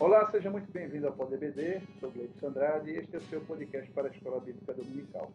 [0.00, 3.90] Olá, seja muito bem-vindo ao PodBD, sou Gleison Andrade e este é o seu podcast
[3.90, 5.32] para a Escola Bíblica Dominical.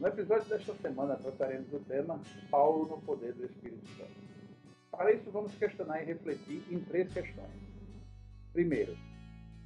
[0.00, 2.18] No episódio desta semana trataremos do tema
[2.50, 4.16] Paulo no Poder do Espírito Santo.
[4.90, 7.52] Para isso, vamos questionar e refletir em três questões.
[8.54, 8.96] Primeiro,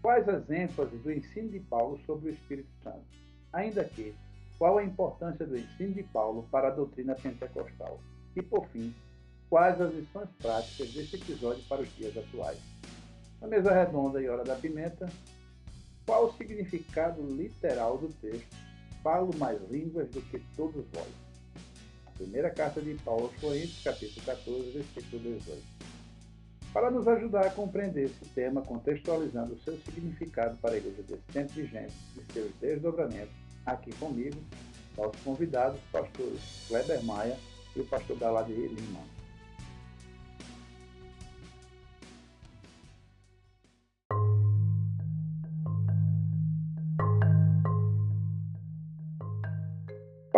[0.03, 3.07] quais as ênfases do ensino de Paulo sobre o Espírito Santo?
[3.53, 4.17] Ainda que,
[4.59, 8.01] qual a importância do ensino de Paulo para a doutrina pentecostal?
[8.35, 8.93] E, por fim,
[9.49, 12.59] quais as lições práticas deste episódio para os dias atuais?
[13.41, 15.09] Na mesa redonda e hora da pimenta,
[16.05, 18.55] qual o significado literal do texto?
[19.03, 21.09] Falo mais línguas do que todos vós.
[22.07, 25.63] A primeira carta de Paulo aos Coríntios, capítulo 14, versículo 18.
[26.71, 31.23] Para nos ajudar a compreender esse tema, contextualizando o seu significado para a igreja desse
[31.33, 33.35] tempo vigente e seus desdobramentos,
[33.65, 34.37] aqui comigo,
[34.99, 36.31] nossos convidados, pastor
[36.69, 37.39] Kleber Maia
[37.75, 39.01] e o pastor Daladi Lima.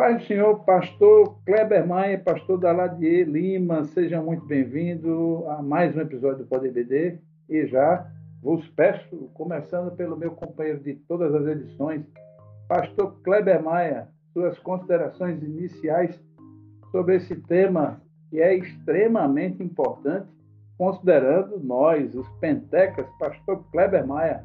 [0.02, 6.00] Paz do Senhor, pastor Kleber Maia, pastor Daladier Lima, seja muito bem-vindo a mais um
[6.00, 7.20] episódio do Poder BD.
[7.48, 8.10] E já
[8.42, 12.04] vos peço, começando pelo meu companheiro de todas as edições,
[12.66, 16.20] pastor Kleber Maia, suas considerações iniciais
[16.90, 20.26] sobre esse tema que é extremamente importante,
[20.76, 24.44] considerando nós, os pentecas, pastor Kleber Maia,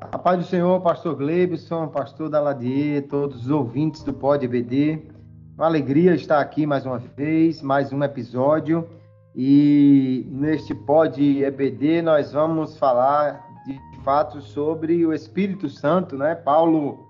[0.00, 5.02] a paz do Senhor, pastor Gleibson, pastor Daladier, todos os ouvintes do Pod EBD.
[5.56, 8.86] Uma alegria estar aqui mais uma vez, mais um episódio.
[9.34, 16.34] E neste Pod EBD nós vamos falar de fato sobre o Espírito Santo, né?
[16.34, 17.08] Paulo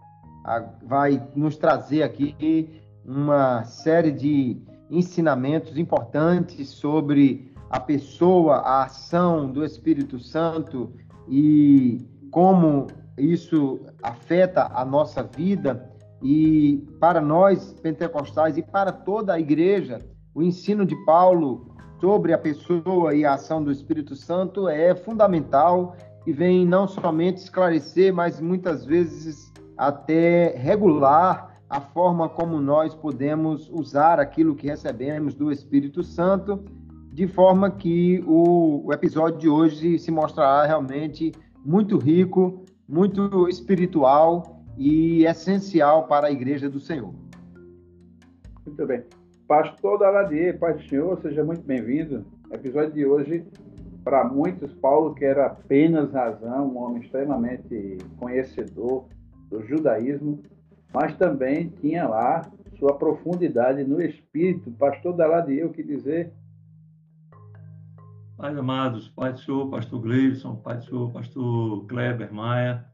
[0.84, 9.64] vai nos trazer aqui uma série de ensinamentos importantes sobre a pessoa, a ação do
[9.64, 10.92] Espírito Santo
[11.28, 12.86] e como
[13.18, 15.90] isso afeta a nossa vida
[16.22, 19.98] e para nós pentecostais e para toda a igreja,
[20.34, 25.96] o ensino de Paulo sobre a pessoa e a ação do Espírito Santo é fundamental
[26.26, 33.68] e vem não somente esclarecer, mas muitas vezes até regular a forma como nós podemos
[33.70, 36.64] usar aquilo que recebemos do Espírito Santo,
[37.12, 41.32] de forma que o, episódio de hoje se mostrará realmente
[41.66, 47.12] muito rico, muito espiritual e essencial para a Igreja do Senhor.
[48.64, 49.02] Muito bem.
[49.48, 52.24] Pastor Daladier, Pai do Senhor, seja muito bem-vindo.
[52.52, 53.44] Episódio de hoje,
[54.04, 59.06] para muitos, Paulo, que era apenas razão, um homem extremamente conhecedor
[59.50, 60.40] do judaísmo,
[60.94, 62.42] mas também tinha lá
[62.78, 64.70] sua profundidade no espírito.
[64.70, 66.32] Pastor Daladier, o que dizer
[68.36, 72.84] Pais amados, Pai do Senhor, Pastor Gleison, Pai do Senhor, Pastor Kleber Maia,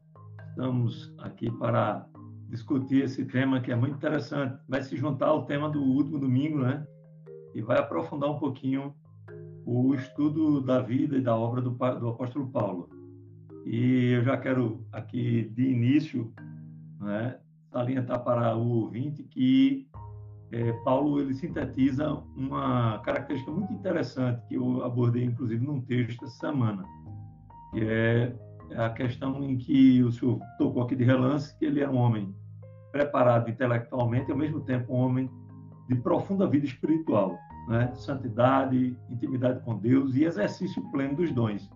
[0.50, 2.06] estamos aqui para
[2.48, 4.56] discutir esse tema que é muito interessante.
[4.68, 6.86] Vai se juntar ao tema do último domingo, né?
[7.56, 8.94] E vai aprofundar um pouquinho
[9.66, 12.88] o estudo da vida e da obra do, do apóstolo Paulo.
[13.66, 16.32] E eu já quero aqui, de início,
[17.00, 17.36] né,
[17.72, 19.88] salientar para o ouvinte que
[20.52, 26.36] é, Paulo ele sintetiza uma característica muito interessante que eu abordei inclusive num texto essa
[26.38, 26.84] semana,
[27.72, 28.36] que é
[28.76, 32.34] a questão em que o senhor tocou aqui de relance que ele era um homem
[32.90, 35.30] preparado intelectualmente e ao mesmo tempo um homem
[35.88, 37.90] de profunda vida espiritual, né?
[37.94, 41.70] Santidade, intimidade com Deus e exercício pleno dos dons.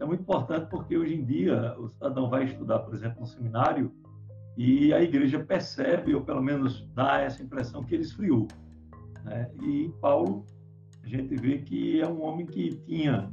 [0.00, 3.92] É muito importante porque hoje em dia o cidadão vai estudar, por exemplo, no seminário
[4.58, 8.48] e a igreja percebe, ou pelo menos dá essa impressão, que ele esfriou.
[9.22, 9.48] Né?
[9.62, 10.44] E Paulo,
[11.04, 13.32] a gente vê que é um homem que tinha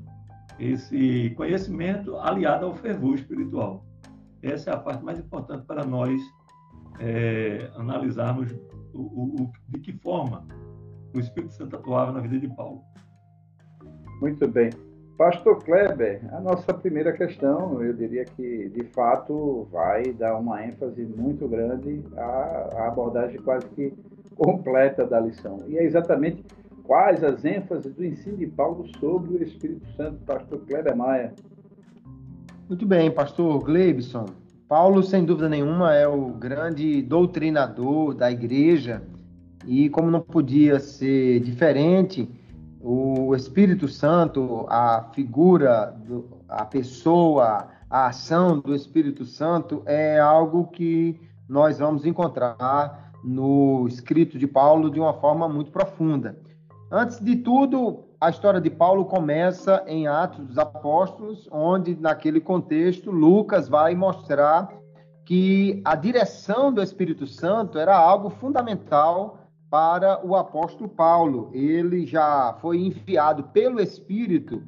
[0.59, 3.83] esse conhecimento aliado ao fervor espiritual.
[4.43, 6.21] Essa é a parte mais importante para nós
[6.99, 8.51] é, analisarmos
[8.93, 10.47] o, o, o, de que forma
[11.11, 12.83] o Espírito Santo atuava na vida de Paulo.
[14.21, 14.69] Muito bem.
[15.17, 21.03] Pastor Kleber, a nossa primeira questão, eu diria que de fato vai dar uma ênfase
[21.03, 23.93] muito grande à, abordagem quase que
[24.35, 25.59] completa da lição.
[25.67, 26.43] E é exatamente
[26.83, 31.33] quais as ênfases do ensino de Paulo sobre o Espírito Santo, Pastor Kleber Maia.
[32.67, 34.25] Muito bem, Pastor Gleibson.
[34.67, 39.01] Paulo, sem dúvida nenhuma, é o grande doutrinador da igreja
[39.65, 42.27] e, como não podia ser diferente,
[42.87, 50.67] o Espírito Santo, a figura, do, a pessoa, a ação do Espírito Santo é algo
[50.67, 56.37] que nós vamos encontrar no escrito de Paulo de uma forma muito profunda.
[56.91, 63.09] Antes de tudo, a história de Paulo começa em Atos dos Apóstolos, onde, naquele contexto,
[63.09, 64.69] Lucas vai mostrar
[65.25, 69.39] que a direção do Espírito Santo era algo fundamental
[69.75, 71.49] para o apóstolo Paulo.
[71.51, 74.63] Ele já foi enviado pelo Espírito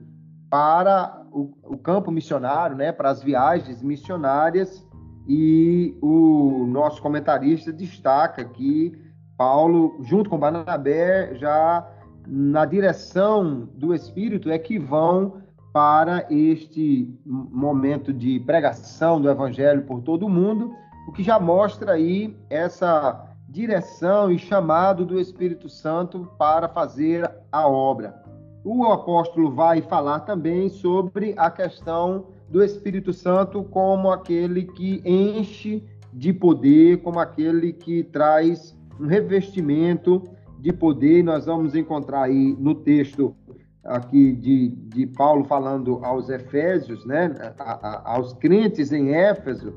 [0.49, 4.85] para o, o campo missionário, né, para as viagens missionárias,
[5.25, 9.01] e o nosso comentarista destaca que
[9.37, 11.87] Paulo, junto com Barnabé, já
[12.27, 20.01] na direção do Espírito é que vão para este momento de pregação do Evangelho por
[20.01, 20.73] todo o mundo,
[21.07, 27.67] o que já mostra aí essa direção e chamado do Espírito Santo para fazer a
[27.67, 28.21] obra.
[28.63, 35.83] O apóstolo vai falar também sobre a questão do Espírito Santo como aquele que enche
[36.13, 40.23] de poder, como aquele que traz um revestimento
[40.59, 41.23] de poder.
[41.23, 43.35] Nós vamos encontrar aí no texto
[43.83, 49.73] aqui de, de Paulo falando aos Efésios, né, a, a, aos crentes em Éfeso,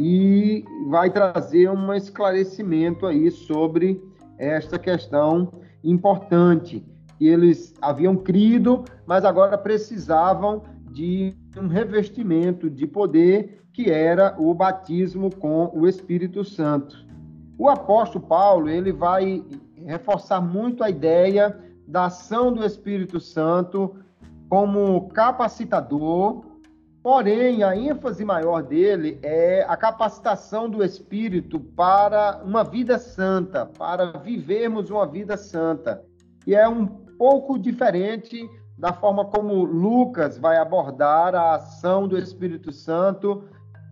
[0.00, 4.02] e vai trazer um esclarecimento aí sobre
[4.38, 5.52] esta questão
[5.84, 6.82] importante.
[7.18, 14.54] Que eles haviam crido, mas agora precisavam de um revestimento de poder, que era o
[14.54, 16.96] batismo com o Espírito Santo.
[17.58, 19.44] O apóstolo Paulo ele vai
[19.84, 21.54] reforçar muito a ideia
[21.86, 23.96] da ação do Espírito Santo
[24.48, 26.42] como capacitador,
[27.02, 34.18] porém a ênfase maior dele é a capacitação do Espírito para uma vida santa, para
[34.18, 36.02] vivermos uma vida santa.
[36.46, 38.48] E é um pouco diferente
[38.78, 43.44] da forma como Lucas vai abordar a ação do Espírito Santo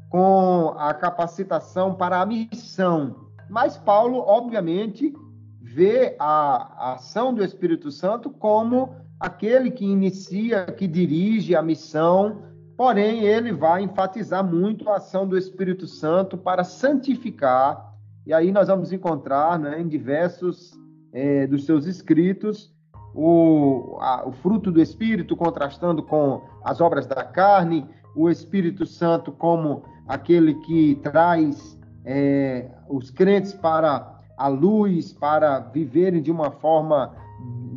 [0.09, 3.29] com a capacitação para a missão.
[3.49, 5.15] Mas Paulo, obviamente,
[5.61, 12.43] vê a, ação do Espírito Santo como aquele que inicia, que dirige a missão,
[12.79, 17.93] porém ele vai enfatizar muito a ação do Espírito Santo para santificar.
[18.25, 20.79] E aí nós vamos encontrar né, em diversos
[21.13, 22.73] é, dos seus escritos
[23.13, 27.85] o, a, o fruto do Espírito contrastando com as obras da carne,
[28.15, 36.23] o Espírito Santo como aquele que traz é, os crentes para a luz para viverem
[36.23, 37.13] de uma forma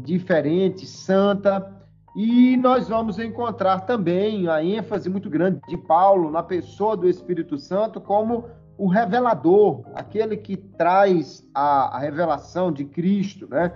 [0.03, 1.80] diferente, santa.
[2.15, 7.57] E nós vamos encontrar também a ênfase muito grande de Paulo na pessoa do Espírito
[7.57, 8.45] Santo como
[8.77, 13.71] o revelador, aquele que traz a, a revelação de Cristo, né?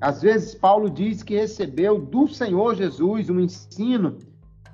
[0.00, 4.18] Às vezes Paulo diz que recebeu do Senhor Jesus um ensino,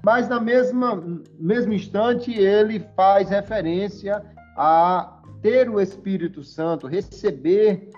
[0.03, 0.97] mas na mesma
[1.39, 4.25] mesmo instante ele faz referência
[4.57, 7.91] a ter o Espírito Santo, receber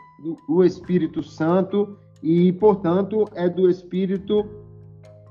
[0.48, 4.59] o Espírito Santo e, portanto, é do Espírito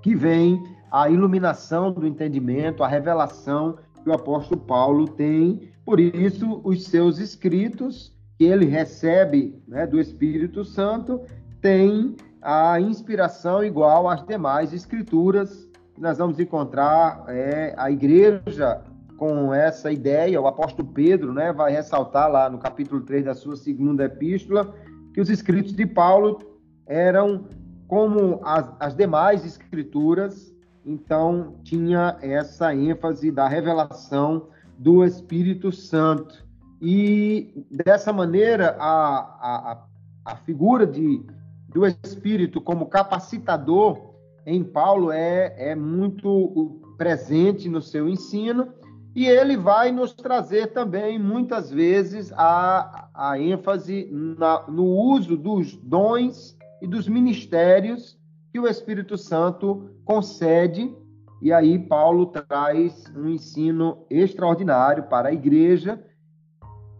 [0.01, 5.69] que vem a iluminação do entendimento, a revelação que o apóstolo Paulo tem.
[5.85, 11.21] Por isso, os seus escritos que ele recebe né, do Espírito Santo
[11.61, 15.69] têm a inspiração igual às demais escrituras
[15.99, 18.81] nós vamos encontrar é, a igreja
[19.17, 23.57] com essa ideia, o apóstolo Pedro né, vai ressaltar lá no capítulo 3 da sua
[23.57, 24.73] segunda epístola,
[25.13, 26.39] que os escritos de Paulo
[26.87, 27.45] eram
[27.89, 30.55] como as, as demais escrituras,
[30.85, 34.47] então tinha essa ênfase da revelação
[34.77, 36.45] do Espírito Santo.
[36.79, 39.83] E dessa maneira, a, a,
[40.23, 41.25] a figura de,
[41.67, 44.13] do Espírito como capacitador
[44.45, 48.69] em Paulo é, é muito presente no seu ensino
[49.15, 55.75] e ele vai nos trazer também, muitas vezes, a, a ênfase na, no uso dos
[55.75, 58.17] dons e dos ministérios
[58.51, 60.95] que o Espírito Santo concede.
[61.41, 66.03] E aí, Paulo traz um ensino extraordinário para a igreja.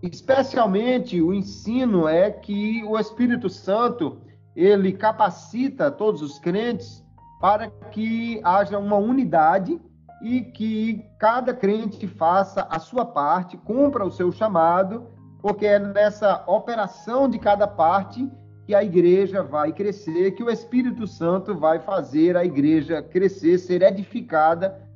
[0.01, 4.21] Especialmente, o ensino é que o Espírito Santo
[4.55, 7.03] ele capacita todos os crentes
[7.39, 9.79] para que haja uma unidade
[10.21, 15.07] e que cada crente faça a sua parte, cumpra o seu chamado,
[15.41, 18.29] porque é nessa operação de cada parte
[18.69, 23.81] que a igreja vai crescer, que o Espírito Santo vai fazer a igreja crescer, ser
[23.81, 24.87] edificada,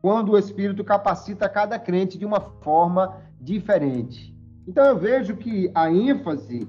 [0.00, 4.32] quando o Espírito capacita cada crente de uma forma diferente.
[4.68, 6.68] Então eu vejo que a ênfase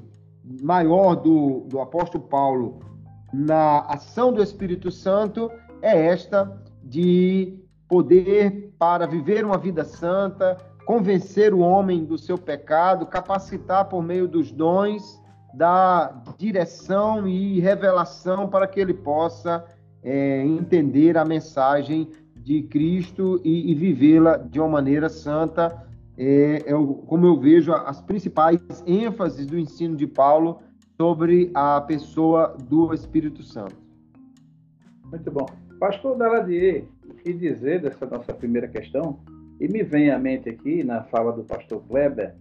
[0.64, 2.80] maior do, do apóstolo Paulo
[3.32, 5.52] na ação do Espírito Santo
[5.84, 13.06] é esta de poder para viver uma vida santa, convencer o homem do seu pecado,
[13.06, 15.22] capacitar por meio dos dons
[15.54, 19.66] dar direção e revelação para que ele possa
[20.02, 25.88] é, entender a mensagem de Cristo e, e vivê-la de uma maneira santa.
[26.18, 26.74] É, é,
[27.08, 30.60] como eu vejo as principais ênfases do ensino de Paulo
[30.98, 33.76] sobre a pessoa do Espírito Santo.
[35.06, 35.46] Muito bom.
[35.80, 39.20] Pastor Daladier, o que dizer dessa nossa primeira questão?
[39.60, 42.36] E me vem à mente aqui, na fala do pastor Kleber,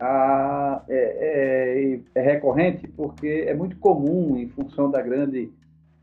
[0.00, 5.50] a, é, é, é, recorrente porque é muito comum, em função da grande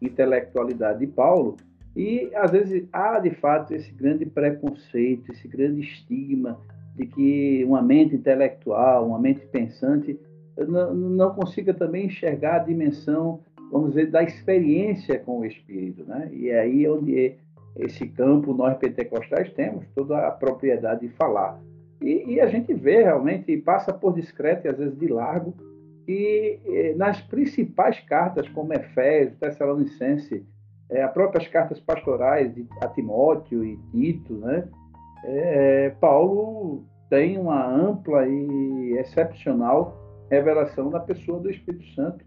[0.01, 1.57] intelectualidade de Paulo,
[1.95, 6.59] e às vezes há de fato esse grande preconceito, esse grande estigma
[6.95, 10.19] de que uma mente intelectual, uma mente pensante,
[10.57, 13.39] não, não consiga também enxergar a dimensão,
[13.71, 16.03] vamos dizer, da experiência com o Espírito.
[16.03, 16.29] Né?
[16.31, 17.35] E é aí onde
[17.75, 21.59] esse campo nós pentecostais temos toda a propriedade de falar.
[22.03, 25.55] E, e, a gente vê realmente, passa por discreto e às vezes de largo,
[26.05, 30.45] e eh, nas principais cartas, como Efésios, Tessalonicense,
[30.89, 34.67] eh, as próprias cartas pastorais de, a Timóteo e Tito, né?
[35.23, 39.97] É, Paulo tem uma ampla e excepcional
[40.29, 42.25] revelação da pessoa do Espírito Santo.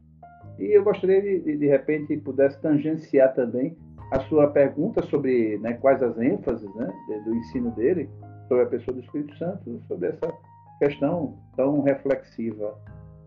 [0.59, 3.77] E eu gostaria de, de repente, pudesse tangenciar também
[4.11, 6.91] a sua pergunta sobre né, quais as ênfases né,
[7.27, 8.09] do ensino dele
[8.49, 10.33] sobre a pessoa do Espírito Santo, sobre essa
[10.79, 12.79] questão tão reflexiva.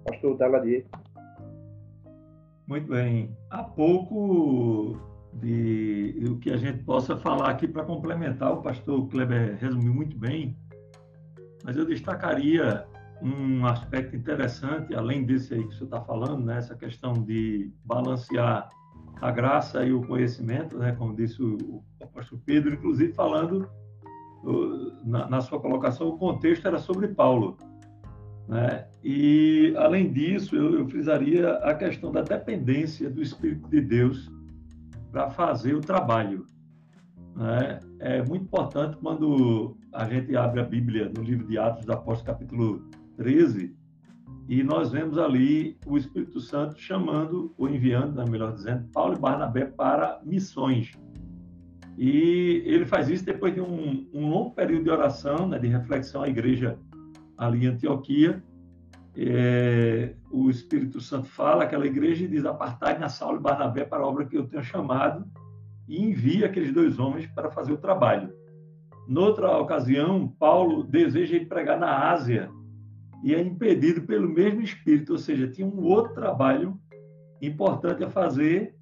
[0.05, 0.85] Pastor Daladier.
[2.67, 3.35] Muito bem.
[3.49, 4.97] Há pouco
[5.33, 10.17] de o que a gente possa falar aqui para complementar, o pastor Kleber resumiu muito
[10.17, 10.57] bem,
[11.63, 12.85] mas eu destacaria
[13.21, 17.71] um aspecto interessante, além desse aí que o senhor está falando, né, essa questão de
[17.83, 18.69] balancear
[19.21, 23.69] a graça e o conhecimento, né, como disse o, o apóstolo Pedro, inclusive falando
[25.03, 27.57] na, na, sua colocação, o contexto era sobre Paulo.
[28.47, 28.85] Né?
[29.03, 34.31] E, além disso, eu, eu frisaria a questão da dependência do Espírito de Deus
[35.11, 36.45] para fazer o trabalho.
[37.35, 37.79] Né?
[37.99, 42.23] É muito importante quando a gente abre a Bíblia no livro de Atos dos Apóstolos,
[42.23, 43.75] capítulo 13,
[44.47, 49.19] e nós vemos ali o Espírito Santo chamando, ou enviando, né, melhor dizendo, Paulo e
[49.19, 50.91] Barnabé para missões.
[52.01, 56.23] E ele faz isso depois de um, um longo período de oração, né, de reflexão
[56.23, 56.79] à igreja
[57.37, 58.41] ali em Antioquia.
[59.17, 64.07] É, o Espírito Santo fala aquela igreja e diz: Apartai-na Saulo e Barnabé para a
[64.07, 65.25] obra que eu tenho chamado,
[65.89, 68.31] e envia aqueles dois homens para fazer o trabalho.
[69.05, 72.49] Noutra ocasião, Paulo deseja ir pregar na Ásia
[73.21, 76.79] e é impedido pelo mesmo Espírito, ou seja, tinha um outro trabalho
[77.41, 78.78] importante a fazer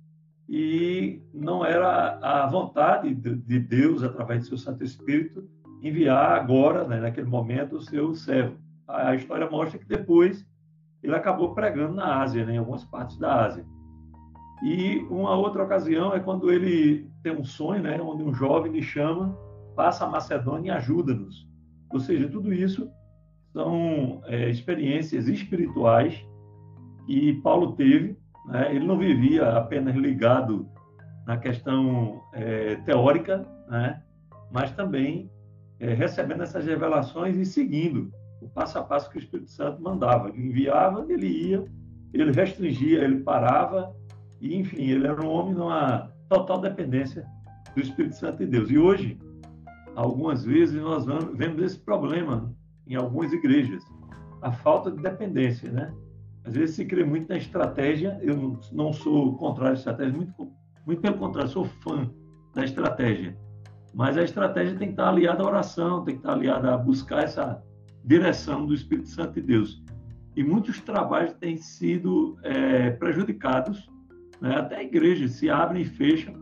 [0.49, 5.47] e não era a vontade de Deus, através do seu Santo Espírito,
[5.81, 8.57] enviar agora, né, naquele momento, o seu servo.
[8.87, 10.47] A história mostra que depois
[11.03, 13.65] ele acabou pregando na Ásia, né, em algumas partes da Ásia.
[14.63, 18.81] E uma outra ocasião é quando ele tem um sonho, né, onde um jovem lhe
[18.81, 19.37] chama,
[19.75, 21.47] passa a Macedônia e ajuda-nos.
[21.91, 22.89] Ou seja, tudo isso
[23.51, 26.25] são é, experiências espirituais
[27.05, 28.73] que Paulo teve né?
[28.73, 30.67] Ele não vivia apenas ligado
[31.25, 34.01] na questão é, teórica, né?
[34.51, 35.29] mas também
[35.79, 38.11] é, recebendo essas revelações e seguindo
[38.41, 40.29] o passo a passo que o Espírito Santo mandava.
[40.29, 41.65] Ele enviava, ele ia,
[42.13, 43.93] ele restringia, ele parava,
[44.39, 47.25] e enfim, ele era um homem numa total dependência
[47.75, 48.69] do Espírito Santo de Deus.
[48.69, 49.19] E hoje,
[49.95, 52.53] algumas vezes, nós vemos esse problema
[52.87, 53.83] em algumas igrejas,
[54.41, 55.93] a falta de dependência, né?
[56.47, 58.17] Às vezes se crê muito na estratégia.
[58.21, 60.51] Eu não sou contrário à estratégia, muito,
[60.85, 62.09] muito pelo contrário, sou fã
[62.55, 63.37] da estratégia.
[63.93, 67.23] Mas a estratégia tem que estar aliada à oração, tem que estar aliada a buscar
[67.23, 67.61] essa
[68.05, 69.83] direção do Espírito Santo de Deus.
[70.37, 73.89] E muitos trabalhos têm sido é, prejudicados,
[74.39, 74.55] né?
[74.55, 76.33] até igrejas se abrem e fecham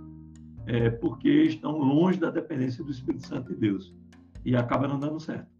[0.67, 3.95] é, porque estão longe da dependência do Espírito Santo de Deus.
[4.43, 5.54] E acaba não dando certo.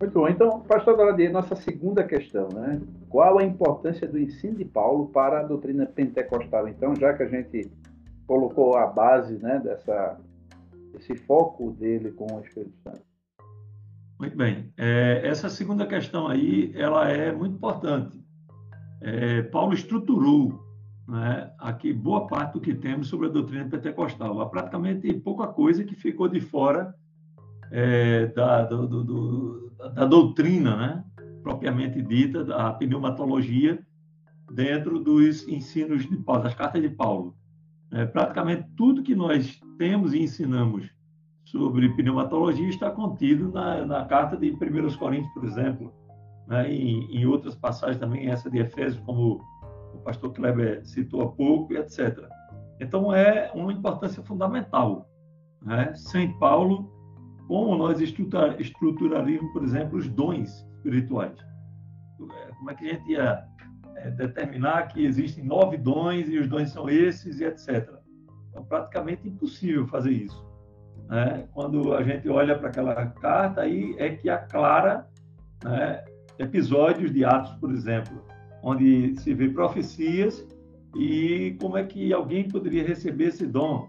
[0.00, 0.28] Muito bom.
[0.28, 2.80] Então, pastor Daladier, nossa segunda questão, né?
[3.10, 6.66] Qual a importância do ensino de Paulo para a doutrina pentecostal?
[6.68, 7.70] Então, já que a gente
[8.26, 10.18] colocou a base, né, dessa
[10.94, 13.02] esse foco dele com o Espírito Santo.
[14.18, 14.72] Muito bem.
[14.76, 18.18] É, essa segunda questão aí, ela é muito importante.
[19.02, 20.60] É, Paulo estruturou
[21.08, 24.40] né, aqui boa parte do que temos sobre a doutrina pentecostal.
[24.40, 26.94] Há praticamente pouca coisa que ficou de fora
[27.70, 31.04] é, da, do, do, da doutrina, né,
[31.42, 33.80] propriamente dita, da pneumatologia,
[34.52, 37.34] dentro dos ensinos de Paulo, das cartas de Paulo.
[37.92, 40.88] É, praticamente tudo que nós temos e ensinamos
[41.44, 45.92] sobre pneumatologia está contido na, na carta de 1 Coríntios, por exemplo,
[46.46, 46.72] né?
[46.72, 49.40] em, em outras passagens também, essa de Efésios, como
[49.94, 52.18] o pastor Kleber citou há pouco, etc.
[52.80, 55.08] Então, é uma importância fundamental.
[55.60, 55.92] Né?
[55.94, 56.90] Sem Paulo,
[57.50, 61.36] como nós estruturaríamos, por exemplo, os dons espirituais?
[62.16, 63.44] Como é que a gente ia
[63.96, 67.90] é, determinar que existem nove dons e os dons são esses e etc.
[68.54, 70.46] É praticamente impossível fazer isso.
[71.08, 71.48] Né?
[71.52, 75.08] Quando a gente olha para aquela carta, aí é que aclara
[75.64, 76.04] né,
[76.38, 78.24] episódios de Atos, por exemplo,
[78.62, 80.46] onde se vê profecias
[80.94, 83.88] e como é que alguém poderia receber esse dom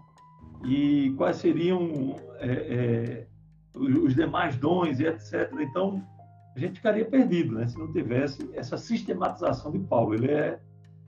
[0.64, 3.31] e quais seriam é, é,
[3.74, 5.50] os demais dons e etc.
[5.60, 6.02] Então,
[6.54, 10.14] a gente ficaria perdido né, se não tivesse essa sistematização de Paulo.
[10.14, 10.60] Ele é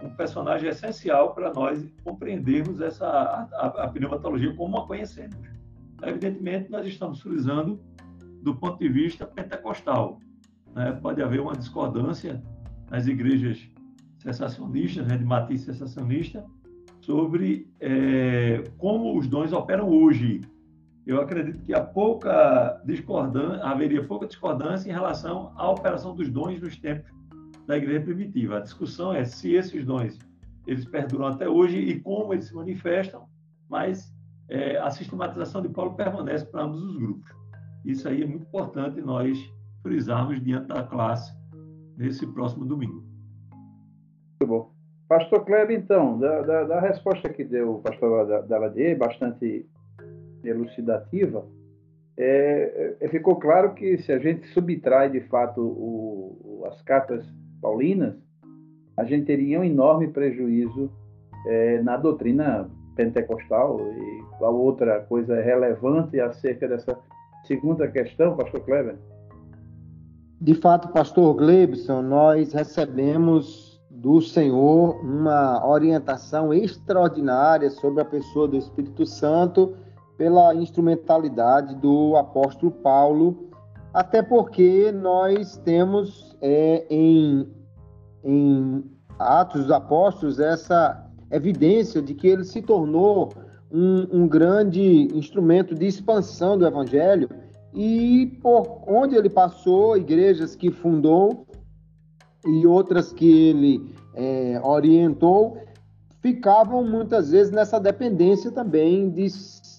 [0.03, 5.37] um personagem essencial para nós compreendermos essa, a, a, pneumatologia como a conhecemos.
[6.03, 7.81] Evidentemente, nós estamos frisando
[8.43, 10.19] do ponto de vista pentecostal.
[10.75, 10.93] Né?
[10.93, 12.43] Pode haver uma discordância
[12.91, 13.69] nas igrejas
[14.19, 16.45] sensacionistas, né, de matiz sensacionista,
[17.01, 20.41] sobre é, como os dons operam hoje.
[21.07, 26.61] Eu acredito que há pouca discordância, haveria pouca discordância em relação à operação dos dons
[26.61, 27.13] nos tempos
[27.67, 28.57] da igreja primitiva.
[28.57, 30.19] A discussão é se esses dons
[30.67, 33.29] eles perduram até hoje e como eles se manifestam,
[33.69, 34.13] mas
[34.49, 37.31] é, a sistematização de Paulo permanece para ambos os grupos.
[37.85, 39.39] Isso aí é muito importante nós
[39.83, 41.37] frisarmos diante da classe
[41.99, 43.05] nesse próximo domingo.
[44.41, 44.75] Muito bom.
[45.07, 49.67] Pastor Kleber, então, da, da, da resposta que deu o pastor Daladier, bastante
[50.49, 51.47] elucidativa,
[52.17, 57.25] é, é, ficou claro que se a gente subtrai de fato o, o, as cartas
[57.61, 58.15] paulinas,
[58.97, 60.91] a gente teria um enorme prejuízo
[61.47, 63.81] é, na doutrina pentecostal.
[63.81, 66.97] E qual outra coisa relevante acerca dessa
[67.45, 68.97] segunda questão, pastor Kleber?
[70.41, 78.57] De fato, pastor Glebson, nós recebemos do Senhor uma orientação extraordinária sobre a pessoa do
[78.57, 79.75] Espírito Santo
[80.17, 83.51] pela instrumentalidade do apóstolo Paulo,
[83.93, 87.49] até porque nós temos é, em,
[88.23, 88.85] em
[89.19, 93.33] Atos dos Apóstolos essa evidência de que ele se tornou
[93.71, 97.29] um, um grande instrumento de expansão do Evangelho
[97.73, 101.47] e por onde ele passou, igrejas que fundou
[102.47, 105.59] e outras que ele é, orientou,
[106.21, 109.29] ficavam muitas vezes nessa dependência também de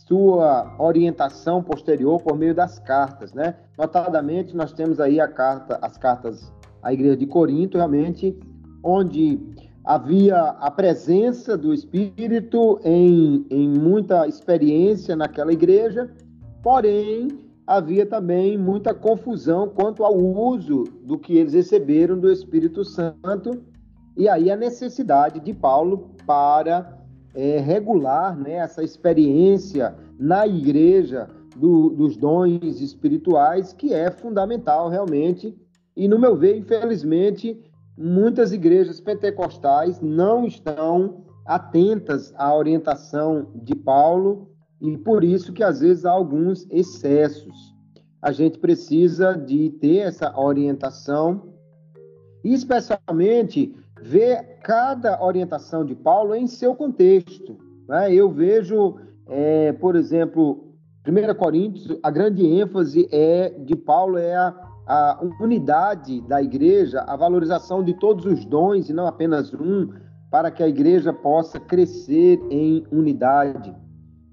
[0.08, 3.56] sua orientação posterior por meio das cartas, né?
[3.78, 8.38] Notadamente, nós temos aí a carta, as cartas à Igreja de Corinto, realmente,
[8.84, 9.40] onde
[9.84, 16.10] havia a presença do Espírito em, em muita experiência naquela igreja,
[16.62, 17.28] porém
[17.66, 23.64] havia também muita confusão quanto ao uso do que eles receberam do Espírito Santo,
[24.16, 27.05] e aí a necessidade de Paulo para
[27.36, 35.56] é, regular né, essa experiência na igreja do, dos dons espirituais, que é fundamental realmente.
[35.96, 37.62] E, no meu ver, infelizmente,
[37.98, 44.50] muitas igrejas pentecostais não estão atentas à orientação de Paulo
[44.82, 47.76] e por isso que às vezes há alguns excessos.
[48.22, 51.54] A gente precisa de ter essa orientação
[52.44, 57.58] especialmente ver cada orientação de Paulo em seu contexto.
[57.88, 58.14] Né?
[58.14, 60.76] Eu vejo, é, por exemplo,
[61.08, 64.54] 1 Coríntios, a grande ênfase é de Paulo é a,
[64.86, 69.90] a unidade da igreja, a valorização de todos os dons e não apenas um,
[70.30, 73.76] para que a igreja possa crescer em unidade.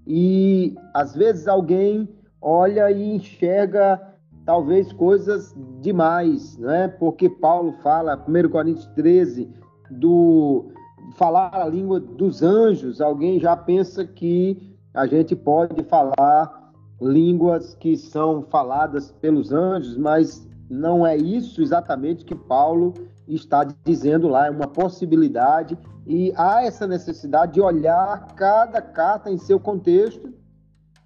[0.07, 2.09] E às vezes alguém
[2.43, 4.01] olha e enxerga
[4.45, 6.89] talvez coisas demais, né?
[6.89, 9.62] Porque Paulo fala, 1 Coríntios 13,
[9.93, 10.73] do
[11.15, 13.01] falar a língua dos anjos.
[13.01, 20.49] Alguém já pensa que a gente pode falar línguas que são faladas pelos anjos, mas
[20.71, 22.95] não é isso exatamente que Paulo
[23.27, 25.77] está dizendo lá, é uma possibilidade
[26.07, 30.33] e há essa necessidade de olhar cada carta em seu contexto,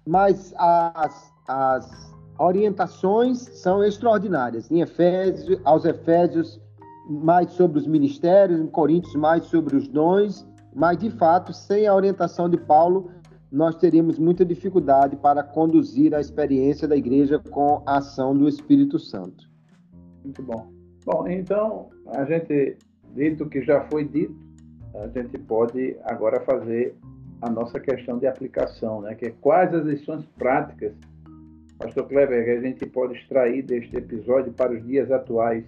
[0.05, 4.71] mas as, as orientações são extraordinárias.
[4.71, 6.59] Em Efésios, aos Efésios,
[7.09, 11.95] mais sobre os ministérios, em Coríntios, mais sobre os dons, mas de fato, sem a
[11.95, 13.09] orientação de Paulo,
[13.51, 18.99] nós teríamos muita dificuldade para conduzir a experiência da igreja com a ação do Espírito
[18.99, 19.49] Santo.
[20.23, 20.67] Muito bom.
[21.05, 22.77] Bom, então, a gente,
[23.15, 24.35] dito o que já foi dito,
[24.93, 26.95] a gente pode agora fazer
[27.41, 29.15] a nossa questão de aplicação, né?
[29.15, 30.93] que é quais as lições práticas,
[31.77, 35.63] Pastor Kleber, que a gente pode extrair deste episódio para os dias atuais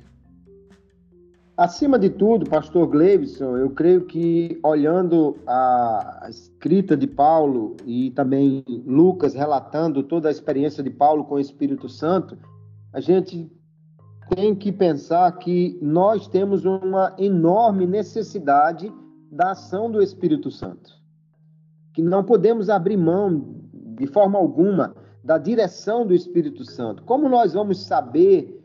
[1.60, 8.64] Acima de tudo, pastor Gleibson, eu creio que olhando a escrita de Paulo e também
[8.88, 12.38] Lucas relatando toda a experiência de Paulo com o Espírito Santo,
[12.94, 13.52] a gente
[14.34, 18.90] tem que pensar que nós temos uma enorme necessidade
[19.30, 20.94] da ação do Espírito Santo.
[21.94, 27.04] Que não podemos abrir mão de forma alguma da direção do Espírito Santo.
[27.04, 28.59] Como nós vamos saber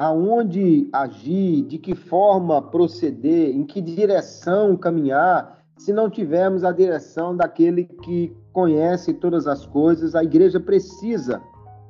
[0.00, 7.36] aonde agir, de que forma proceder, em que direção caminhar, se não tivermos a direção
[7.36, 11.42] daquele que conhece todas as coisas, a igreja precisa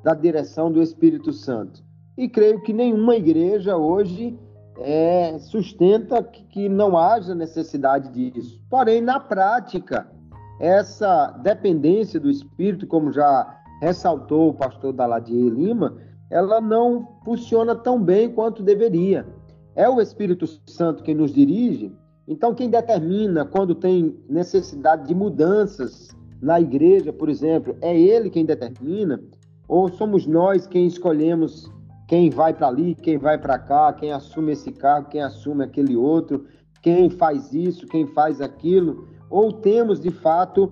[0.03, 1.83] da direção do Espírito Santo.
[2.17, 4.37] E creio que nenhuma igreja hoje
[4.79, 8.61] é, sustenta que, não haja necessidade disso.
[8.69, 10.07] Porém, na prática,
[10.59, 15.97] essa dependência do Espírito, como já ressaltou o pastor Daladier Lima,
[16.29, 19.25] ela não funciona tão bem quanto deveria.
[19.75, 21.91] É o Espírito Santo quem nos dirige,
[22.27, 26.09] então quem determina quando tem necessidade de mudanças
[26.41, 29.21] na igreja, por exemplo, é ele quem determina,
[29.67, 31.69] ou somos nós quem escolhemos
[32.07, 35.95] quem vai para ali, quem vai para cá, quem assume esse cargo, quem assume aquele
[35.95, 36.45] outro,
[36.81, 40.71] quem faz isso, quem faz aquilo, ou temos de fato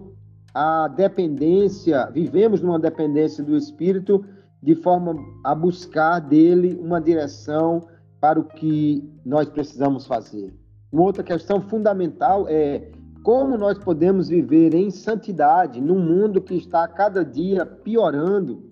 [0.53, 4.23] a dependência, vivemos numa dependência do Espírito
[4.63, 7.81] de forma a buscar dele uma direção
[8.21, 10.53] para o que nós precisamos fazer.
[10.89, 12.89] Uma outra questão fundamental é
[13.23, 18.69] como nós podemos viver em santidade num mundo que está cada dia piorando,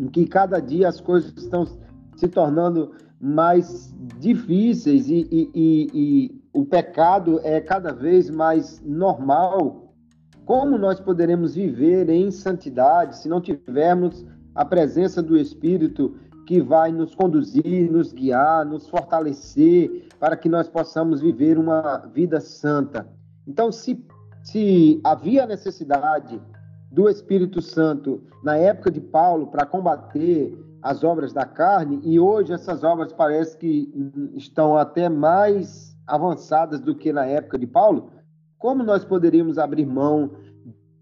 [0.00, 1.64] em que cada dia as coisas estão
[2.16, 9.94] se tornando mais difíceis e, e, e, e o pecado é cada vez mais normal.
[10.44, 16.92] Como nós poderemos viver em santidade se não tivermos a presença do Espírito que vai
[16.92, 23.08] nos conduzir, nos guiar, nos fortalecer para que nós possamos viver uma vida santa.
[23.46, 24.04] Então, se,
[24.42, 26.40] se havia necessidade
[26.90, 32.52] do Espírito Santo na época de Paulo para combater as obras da carne, e hoje
[32.52, 33.90] essas obras parece que
[34.34, 38.10] estão até mais avançadas do que na época de Paulo,
[38.58, 40.30] como nós poderíamos abrir mão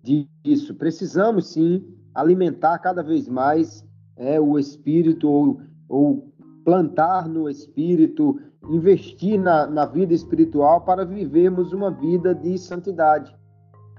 [0.02, 0.74] disso?
[0.74, 1.84] Precisamos sim
[2.14, 3.84] alimentar cada vez mais
[4.16, 6.32] é, o espírito ou, ou
[6.64, 13.34] plantar no espírito, investir na, na vida espiritual para vivermos uma vida de santidade.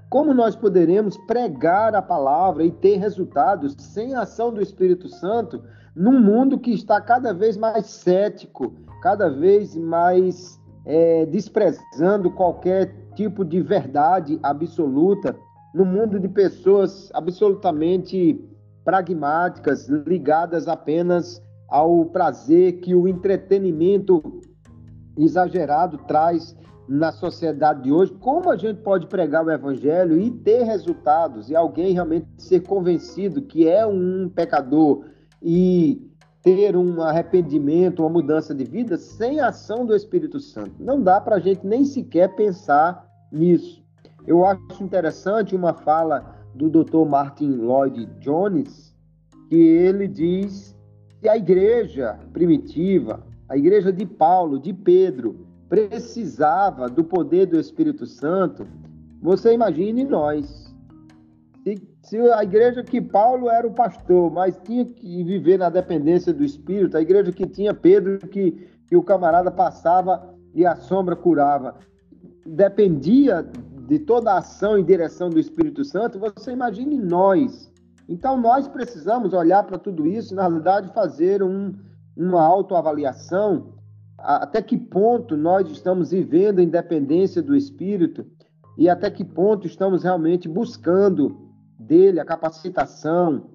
[0.08, 5.62] Como nós poderemos pregar a palavra e ter resultados sem a ação do Espírito Santo
[5.94, 13.44] num mundo que está cada vez mais cético, cada vez mais é, desprezando qualquer tipo
[13.44, 15.36] de verdade absoluta
[15.74, 18.40] no mundo de pessoas absolutamente
[18.84, 24.22] pragmáticas, ligadas apenas ao prazer que o entretenimento
[25.18, 26.56] exagerado traz
[26.88, 28.12] na sociedade de hoje.
[28.20, 33.42] Como a gente pode pregar o evangelho e ter resultados e alguém realmente ser convencido
[33.42, 35.06] que é um pecador
[35.42, 36.08] e
[36.42, 40.74] ter um arrependimento, uma mudança de vida sem a ação do Espírito Santo?
[40.78, 43.83] Não dá para a gente nem sequer pensar nisso.
[44.26, 47.04] Eu acho interessante uma fala do Dr.
[47.06, 48.94] Martin Lloyd Jones,
[49.48, 50.74] que ele diz
[51.20, 58.06] que a igreja primitiva, a igreja de Paulo, de Pedro, precisava do poder do Espírito
[58.06, 58.66] Santo.
[59.20, 60.74] Você imagine nós.
[61.62, 66.32] Se, se a igreja que Paulo era o pastor, mas tinha que viver na dependência
[66.32, 71.16] do Espírito, a igreja que tinha Pedro, que, que o camarada passava e a sombra
[71.16, 71.74] curava,
[72.46, 73.46] dependia
[73.86, 77.70] de toda a ação e direção do Espírito Santo, você imagine nós.
[78.08, 81.74] Então, nós precisamos olhar para tudo isso, na realidade, fazer um,
[82.16, 83.74] uma autoavaliação,
[84.18, 88.26] até que ponto nós estamos vivendo a independência do Espírito
[88.76, 93.50] e até que ponto estamos realmente buscando dele a capacitação,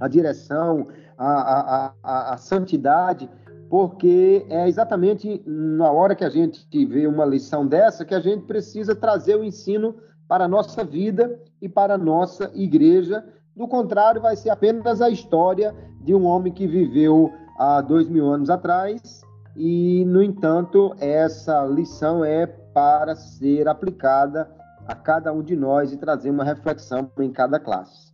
[0.00, 3.28] a direção, a, a, a, a santidade
[3.68, 8.44] porque é exatamente na hora que a gente vê uma lição dessa que a gente
[8.44, 9.96] precisa trazer o ensino
[10.28, 13.24] para a nossa vida e para a nossa igreja.
[13.56, 18.26] Do contrário, vai ser apenas a história de um homem que viveu há dois mil
[18.26, 19.22] anos atrás
[19.56, 24.50] e, no entanto, essa lição é para ser aplicada
[24.86, 28.12] a cada um de nós e trazer uma reflexão em cada classe.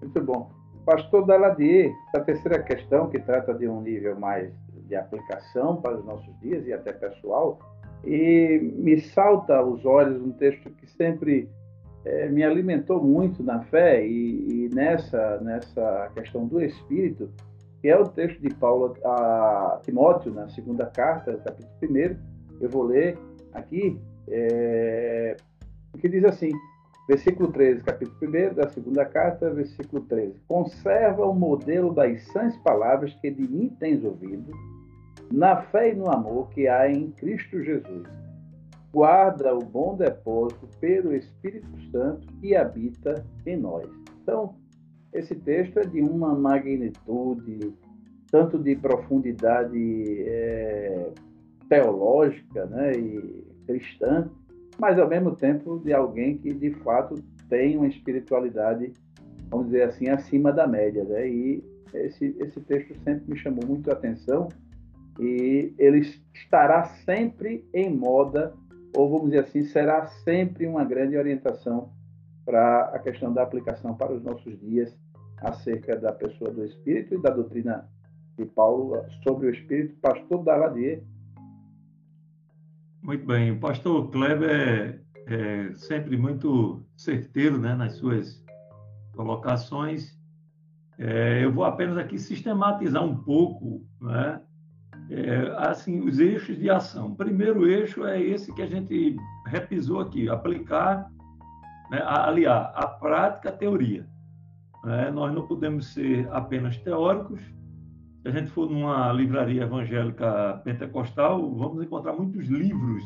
[0.00, 0.63] Muito bom.
[0.84, 4.52] Pastor Daladier, a terceira questão, que trata de um nível mais
[4.86, 7.58] de aplicação para os nossos dias e até pessoal,
[8.04, 11.48] e me salta aos olhos um texto que sempre
[12.04, 17.30] é, me alimentou muito na fé e, e, nessa, nessa questão do Espírito,
[17.80, 22.16] que é o texto de Paulo a Timóteo, na segunda carta, capítulo 1.
[22.60, 23.18] Eu vou ler
[23.54, 25.36] aqui, é,
[25.98, 26.50] que diz assim,
[27.08, 30.40] versículo 13, capítulo 1 da segunda carta, versículo 13.
[30.48, 34.52] Conserva o modelo das sãs palavras que de mim tens ouvido,
[35.30, 38.08] na fé e no amor que há em Cristo Jesus.
[38.92, 43.88] Guarda o bom depósito pelo Espírito Santo que habita em nós.
[44.22, 44.54] Então,
[45.12, 47.74] esse texto é de uma magnitude,
[48.30, 51.10] tanto de profundidade é,
[51.68, 54.30] teológica né, e cristã,
[54.78, 57.14] mas ao mesmo tempo de alguém que de fato
[57.48, 58.92] tem uma espiritualidade,
[59.50, 61.04] vamos dizer assim, acima da média.
[61.04, 61.28] Né?
[61.28, 64.48] E esse, esse texto sempre me chamou muito a atenção
[65.20, 66.00] e ele
[66.34, 68.52] estará sempre em moda,
[68.96, 71.90] ou vamos dizer assim, será sempre uma grande orientação
[72.44, 74.96] para a questão da aplicação para os nossos dias
[75.38, 77.88] acerca da pessoa do Espírito e da doutrina
[78.36, 81.02] de Paulo sobre o Espírito, pastor Daladier.
[83.04, 88.42] Muito bem, o pastor Kleber é, é sempre muito certeiro né, nas suas
[89.14, 90.18] colocações.
[90.98, 94.40] É, eu vou apenas aqui sistematizar um pouco né,
[95.10, 97.08] é, assim, os eixos de ação.
[97.08, 99.16] O primeiro eixo é esse que a gente
[99.48, 101.06] repisou aqui, aplicar,
[101.90, 104.08] né, aliar a prática à teoria.
[104.82, 105.10] Né?
[105.10, 107.42] Nós não podemos ser apenas teóricos.
[108.24, 113.04] Se a gente for numa livraria evangélica pentecostal, vamos encontrar muitos livros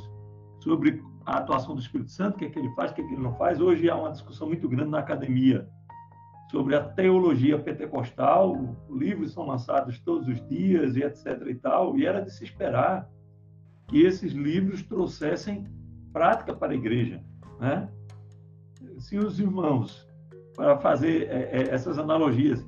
[0.61, 3.04] sobre a atuação do Espírito Santo, o que, é que ele faz, o que, é
[3.04, 3.61] que ele não faz.
[3.61, 5.68] Hoje há uma discussão muito grande na academia
[6.52, 8.76] sobre a teologia pentecostal.
[8.88, 11.26] Livros são lançados todos os dias e etc.
[11.48, 11.98] e tal.
[11.98, 13.11] E era de se esperar
[13.88, 15.66] que esses livros trouxessem
[16.12, 17.20] prática para a igreja,
[17.59, 17.88] né?
[19.00, 20.07] Se os irmãos
[20.54, 22.62] para fazer é, essas analogias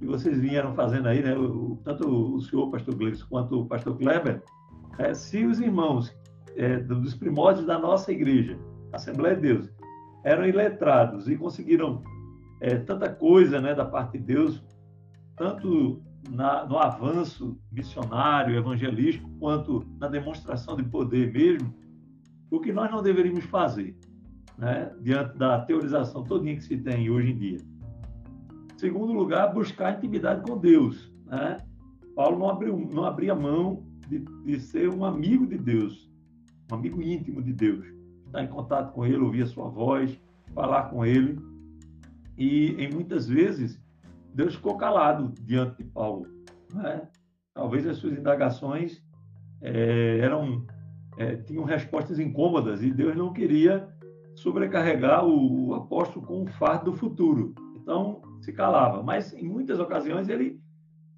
[0.00, 1.36] que vocês vieram fazendo aí, né?
[1.36, 4.42] O, tanto o senhor, pastor Gleison, quanto o pastor Kleber,
[4.98, 6.12] é, se os irmãos
[6.56, 8.58] é, dos primórdios da nossa igreja,
[8.92, 9.70] Assembleia de Deus,
[10.24, 12.02] eram iletrados e conseguiram
[12.60, 14.64] é, tanta coisa né, da parte de Deus,
[15.36, 21.72] tanto na, no avanço missionário, evangelístico, quanto na demonstração de poder mesmo,
[22.50, 23.96] o que nós não deveríamos fazer?
[24.60, 27.58] né, diante da teorização todinha que se tem hoje em dia.
[28.80, 31.12] Segundo lugar, buscar intimidade com Deus.
[31.26, 31.58] Né?
[32.16, 36.10] Paulo não, abriu, não abria mão de, de ser um amigo de Deus,
[36.72, 37.84] um amigo íntimo de Deus.
[38.24, 40.18] Estar em contato com Ele, ouvir a sua voz,
[40.54, 41.38] falar com Ele.
[42.38, 43.78] E, em muitas vezes,
[44.32, 46.26] Deus ficou calado diante de Paulo.
[46.72, 47.06] Né?
[47.52, 49.04] Talvez as suas indagações
[49.60, 50.64] é, eram
[51.18, 53.86] é, tinham respostas incômodas e Deus não queria
[54.36, 57.54] sobrecarregar o, o apóstolo com o fardo do futuro.
[57.76, 59.02] Então, se calava.
[59.02, 60.60] Mas, em muitas ocasiões, ele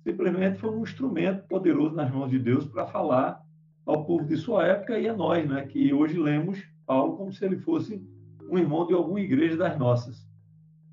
[0.02, 3.40] simplesmente foi um instrumento poderoso nas mãos de Deus para falar
[3.86, 7.44] ao povo de sua época e a nós, né, que hoje lemos Paulo como se
[7.44, 8.04] ele fosse
[8.50, 10.26] um irmão de alguma igreja das nossas.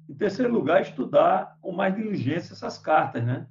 [0.07, 3.47] Em terceiro lugar, estudar com mais diligência essas cartas, né?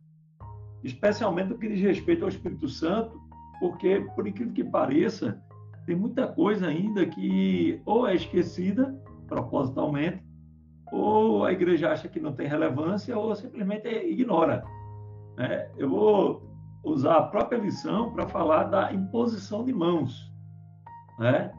[0.83, 3.21] especialmente no que diz respeito ao Espírito Santo,
[3.61, 5.41] porque, por incrível que pareça,
[5.87, 8.95] tem muita coisa ainda que ou é esquecida
[9.27, 10.23] propositalmente,
[10.93, 14.65] ou a igreja acha que não tem relevância, ou simplesmente ignora.
[15.37, 15.69] Né?
[15.77, 16.43] Eu vou
[16.85, 20.33] usar a própria lição para falar da imposição de mãos.
[21.19, 21.53] Né?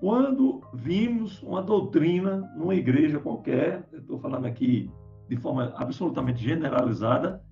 [0.00, 4.90] Quando vimos uma doutrina numa igreja qualquer, estou falando aqui
[5.28, 7.42] de forma absolutamente generalizada,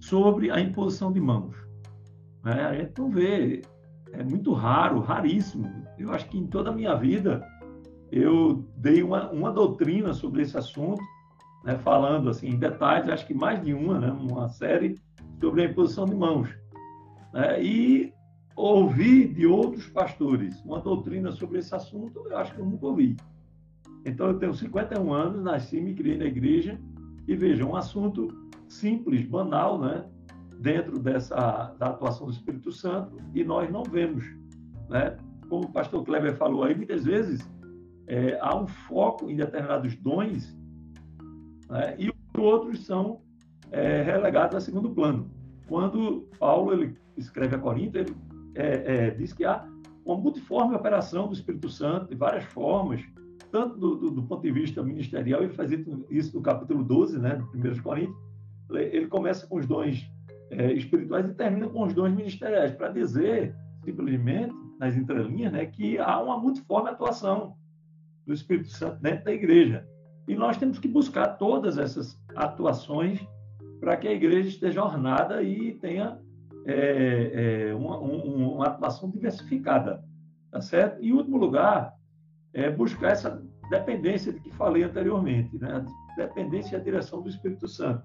[0.00, 1.56] sobre a imposição de mãos.
[2.44, 2.64] Né?
[2.64, 3.62] A gente não vê
[4.12, 5.70] é muito raro, raríssimo.
[5.98, 7.46] Eu acho que em toda a minha vida
[8.10, 11.02] eu dei uma, uma doutrina sobre esse assunto,
[11.64, 14.96] né, falando assim em detalhes, acho que mais de uma, né, uma série
[15.40, 16.48] sobre a imposição de mãos.
[17.32, 18.12] Né, e
[18.54, 23.16] ouvi de outros pastores uma doutrina sobre esse assunto, eu acho que eu nunca ouvi.
[24.04, 26.80] Então eu tenho 51 anos, nasci, me criei na igreja
[27.26, 28.28] e veja, um assunto
[28.68, 30.04] simples, banal, né?
[30.58, 34.24] dentro dessa da atuação do Espírito Santo e nós não vemos,
[34.88, 35.16] né?
[35.48, 37.48] Como o pastor Kleber falou aí, muitas vezes
[38.06, 40.56] é, há um foco em determinados dons
[41.68, 41.96] né?
[41.98, 43.20] e outros são
[43.70, 45.30] é, relegados a segundo plano.
[45.68, 48.14] Quando Paulo ele escreve a Corinto, ele
[48.54, 49.66] é, é diz que há
[50.04, 53.02] uma multiforme operação do Espírito Santo, de várias formas,
[53.50, 55.70] tanto do, do, do ponto de vista ministerial, ele faz
[56.10, 58.16] isso no capítulo 12, né, de 1 Coríntios,
[58.70, 60.08] ele começa com os dons
[60.50, 65.98] é, espirituais e termina com os dons ministeriais, para dizer, simplesmente, nas entrelinhas, né, que
[65.98, 67.56] há uma muito forte atuação
[68.26, 69.86] do Espírito Santo dentro da igreja.
[70.26, 73.20] E nós temos que buscar todas essas atuaçes
[73.80, 76.18] para que a igreja esteja ornada e tenha
[76.66, 80.02] é, é, uma, um, uma atuação diversificada,
[80.50, 81.00] tá certo?
[81.02, 81.94] E, em último lugar,
[82.52, 85.84] é buscar essa dependência de que falei anteriormente, né?
[86.16, 88.02] Dependência e a direção do Espírito Santo.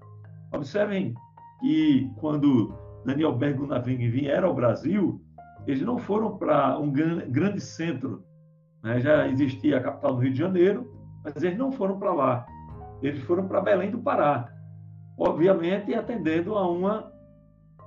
[0.52, 1.14] Observem
[1.60, 5.20] que quando Daniel Bergunaving vieram ao Brasil,
[5.66, 8.24] eles não foram para um grande centro.
[8.82, 9.00] Né?
[9.00, 10.92] Já existia a capital do Rio de Janeiro,
[11.24, 12.46] mas eles não foram para lá.
[13.02, 14.52] Eles foram para Belém do Pará,
[15.18, 17.12] obviamente atendendo a uma,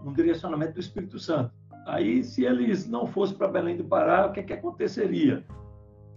[0.03, 1.53] um direcionamento do Espírito Santo.
[1.85, 5.43] Aí, se eles não fossem para Belém do Pará, o que, é que aconteceria?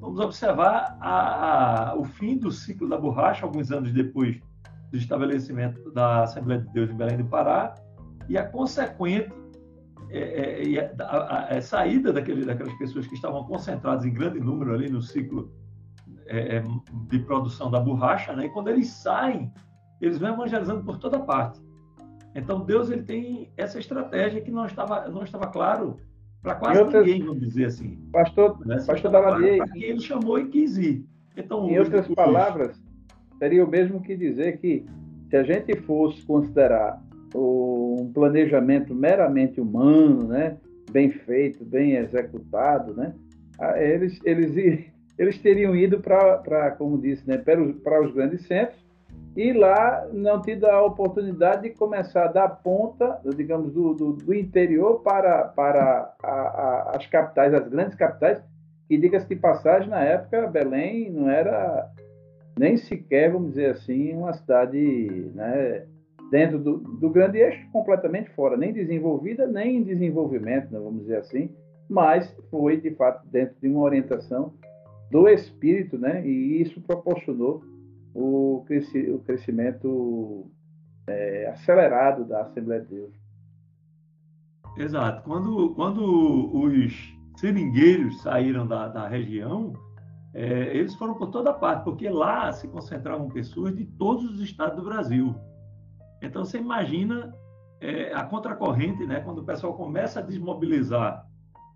[0.01, 4.41] Vamos observar a, a, o fim do ciclo da borracha, alguns anos depois
[4.91, 7.75] do estabelecimento da Assembleia de Deus em Belém do Pará,
[8.29, 9.33] e a consequente
[10.11, 14.90] é, é, a, a, saída daquele, daquelas pessoas que estavam concentradas em grande número ali
[14.90, 15.53] no ciclo
[16.27, 16.64] é, é,
[17.09, 18.47] de produção da borracha, né?
[18.47, 19.53] e quando eles saem,
[20.01, 21.61] eles vão evangelizando por toda parte.
[22.35, 25.99] Então, Deus ele tem essa estratégia que não estava, não estava claro
[26.42, 27.97] para quase outras, ninguém, vamos dizer assim.
[28.12, 28.77] Pastor, né?
[28.87, 29.59] pastor Daladier.
[29.59, 31.05] Para quem ele chamou e quis ir.
[31.37, 32.81] Então, em outras palavras,
[33.38, 34.87] seria o mesmo que dizer que
[35.29, 37.03] se a gente fosse considerar
[37.35, 40.57] um planejamento meramente humano, né,
[40.91, 43.14] bem feito, bem executado, né,
[43.77, 44.55] eles, eles,
[45.19, 48.88] eles teriam ido para, como disse, né, para, os, para os grandes centros
[49.37, 55.01] e lá não tido a oportunidade de começar da ponta, digamos, do, do, do interior
[55.01, 58.43] para, para a, a, as capitais, as grandes capitais,
[58.91, 61.88] e diga-se de passagem, na época, Belém não era
[62.59, 65.87] nem sequer, vamos dizer assim, uma cidade né,
[66.31, 71.19] dentro do, do grande eixo, completamente fora, nem desenvolvida, nem em desenvolvimento, né, vamos dizer
[71.19, 71.51] assim,
[71.88, 74.53] mas foi, de fato, dentro de uma orientação
[75.11, 77.62] do espírito, né, e isso proporcionou
[78.14, 80.47] o, cresci, o crescimento
[81.07, 83.14] é, acelerado da Assembleia de Deus.
[84.77, 85.23] Exato.
[85.25, 89.73] Quando, quando os seringueiros saíram da, da região,
[90.35, 94.77] é, eles foram por toda parte, porque lá se concentravam pessoas de todos os estados
[94.77, 95.35] do Brasil.
[96.20, 97.35] Então, você imagina
[97.81, 99.20] é, a contracorrente, né?
[99.20, 101.26] quando o pessoal começa a desmobilizar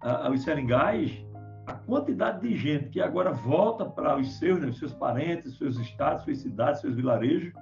[0.00, 1.24] a, os seringais,
[1.66, 6.24] a quantidade de gente que agora volta para os seus, né, seus parentes, seus estados,
[6.24, 7.52] suas cidades, seus vilarejos,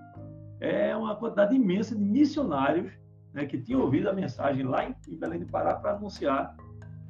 [0.59, 2.91] é uma quantidade imensa de missionários
[3.33, 6.57] né, que tinham ouvido a mensagem lá em, Belém do Pará para anunciar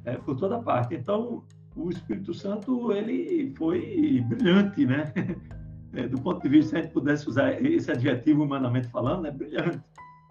[0.05, 0.95] é, por toda parte.
[0.95, 1.43] Então,
[1.75, 5.13] o Espírito Santo ele foi brilhante, né?
[5.93, 9.31] É, do ponto de vista, se a gente pudesse usar esse adjetivo humanamente falando, é
[9.31, 9.81] brilhante.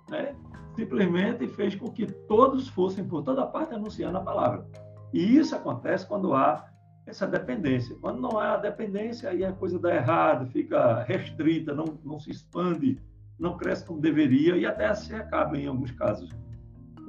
[0.08, 0.34] Né?
[0.74, 4.66] Simplesmente fez com que todos fossem por toda parte anunciando a palavra.
[5.12, 6.66] E isso acontece quando há
[7.06, 7.96] essa dependência.
[8.00, 12.98] Quando não há dependência, aí a coisa dá errado, fica restrita, não, não se expande,
[13.38, 16.30] não cresce como deveria e até se acaba em alguns casos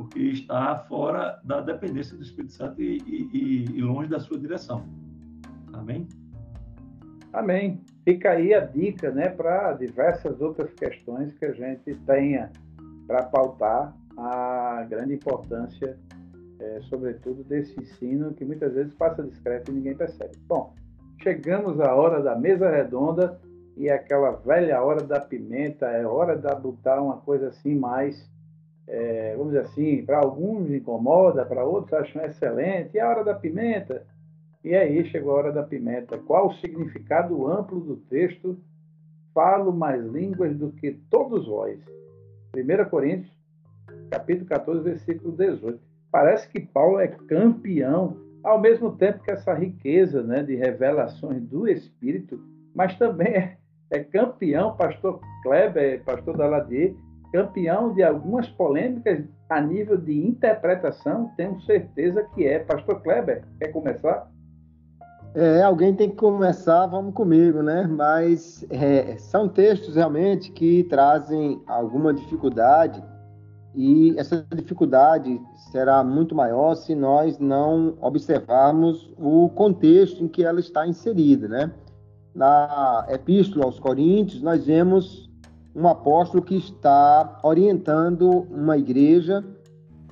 [0.02, 4.84] porque está fora da dependência do Espírito Santo e, e, e longe da sua direção.
[5.74, 6.08] Amém?
[7.32, 7.84] Amém.
[8.04, 12.52] Fica aí a dica né, para diversas outras questões que a gente tenha
[13.08, 15.98] para pautar a grande importância,
[16.60, 20.36] é, sobretudo, desse ensino que muitas vezes passa discreto e ninguém percebe.
[20.48, 20.74] Bom,
[21.22, 23.40] chegamos à hora da mesa redonda
[23.78, 28.30] e aquela velha hora da pimenta, é hora de botar uma coisa assim mais
[28.88, 33.34] é, vamos dizer assim, para alguns incomoda, para outros acham excelente, e a hora da
[33.34, 34.06] pimenta?
[34.64, 36.18] E aí chegou a hora da pimenta.
[36.20, 38.58] Qual o significado amplo do texto?
[39.34, 41.80] Falo mais línguas do que todos vós.
[42.56, 43.32] 1 Coríntios,
[44.12, 45.80] capítulo 14, versículo 18.
[46.12, 51.68] Parece que Paulo é campeão, ao mesmo tempo que essa riqueza né, de revelações do
[51.68, 52.40] Espírito,
[52.76, 53.58] mas também é,
[53.90, 56.94] é campeão, pastor Kleber, pastor Daladier,
[57.32, 62.60] campeão de algumas polêmicas a nível de interpretação, tenho certeza que é.
[62.60, 64.30] Pastor Kleber, quer começar?
[65.34, 67.88] É, alguém tem que começar, vamos comigo, né?
[67.88, 73.02] Mas é, são textos realmente que trazem alguma dificuldade
[73.74, 75.40] e essa dificuldade
[75.72, 81.72] será muito maior se nós não observarmos o contexto em que ela está inserida, né?
[82.36, 85.30] Na Epístola aos Coríntios, nós vemos
[85.74, 89.44] um apóstolo que está orientando uma igreja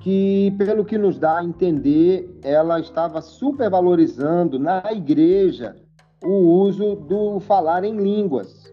[0.00, 5.76] que, pelo que nos dá a entender, ela estava supervalorizando na igreja
[6.24, 8.72] o uso do falar em línguas.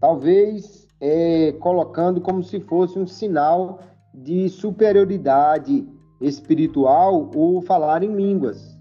[0.00, 3.80] Talvez é, colocando como se fosse um sinal
[4.14, 5.86] de superioridade
[6.20, 8.78] espiritual o falar em línguas,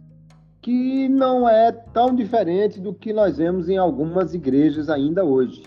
[0.61, 5.63] que não é tão diferente do que nós vemos em algumas igrejas ainda hoje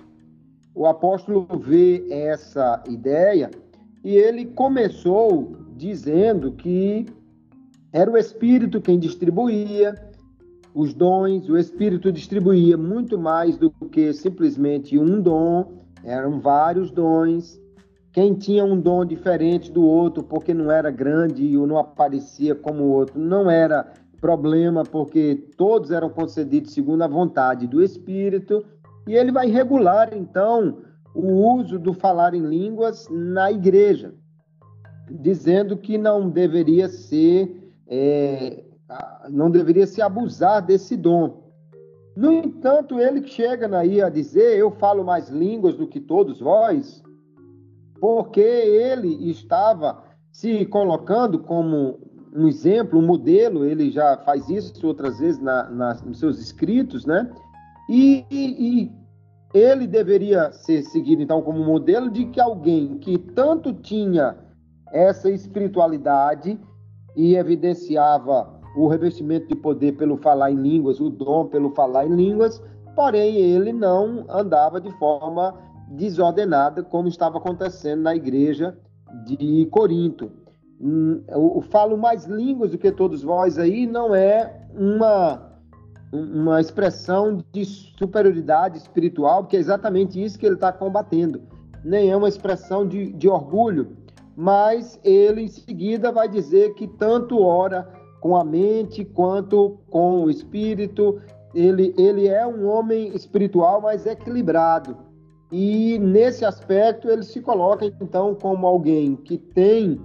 [0.75, 3.51] o apóstolo vê essa ideia
[4.05, 7.07] e ele começou dizendo que
[7.91, 9.95] era o Espírito quem distribuía
[10.75, 15.73] os dons, o Espírito distribuía muito mais do que simplesmente um dom,
[16.05, 17.59] eram vários dons.
[18.13, 22.85] Quem tinha um dom diferente do outro, porque não era grande ou não aparecia como
[22.85, 28.65] o outro, não era problema, porque todos eram concedidos segundo a vontade do Espírito,
[29.09, 30.79] e ele vai regular, então,
[31.15, 34.15] o uso do falar em línguas na igreja,
[35.11, 38.65] dizendo que não deveria ser, é,
[39.29, 41.51] não deveria se abusar desse dom.
[42.17, 47.03] No entanto, ele chega aí a dizer: Eu falo mais línguas do que todos vós,
[48.01, 50.03] porque ele estava
[50.33, 51.99] se colocando como
[52.35, 57.05] um exemplo, um modelo, ele já faz isso outras vezes na, na, nos seus escritos,
[57.05, 57.31] né?
[57.89, 58.93] E, e, e,
[59.53, 64.37] ele deveria ser seguido, então, como modelo de que alguém que tanto tinha
[64.93, 66.59] essa espiritualidade
[67.17, 72.15] e evidenciava o revestimento de poder pelo falar em línguas, o dom pelo falar em
[72.15, 72.63] línguas,
[72.95, 75.55] porém ele não andava de forma
[75.89, 78.79] desordenada, como estava acontecendo na igreja
[79.27, 80.31] de Corinto.
[80.81, 85.51] Hum, o falo mais línguas do que todos vós aí não é uma
[86.13, 91.41] uma expressão de superioridade espiritual, porque é exatamente isso que ele está combatendo.
[91.85, 93.97] Nem é uma expressão de, de orgulho,
[94.41, 97.87] mas ele em seguida vai dizer que tanto ora
[98.23, 101.21] com a mente quanto com o espírito.
[101.55, 104.97] Ele, ele é um homem espiritual, mas equilibrado.
[105.53, 110.01] E nesse aspecto ele se coloca então como alguém que tem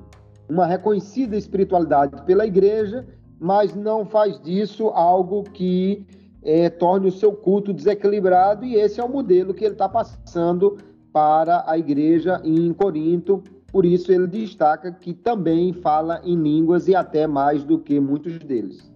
[0.50, 3.08] uma reconhecida espiritualidade pela igreja,
[3.40, 6.06] mas não faz disso algo que
[6.44, 10.76] é, torne o seu culto desequilibrado, e esse é o modelo que ele está passando
[11.14, 13.42] para a igreja em Corinto.
[13.76, 18.40] Por isso ele destaca que também fala em línguas e até mais do que muitos
[18.40, 18.90] deles.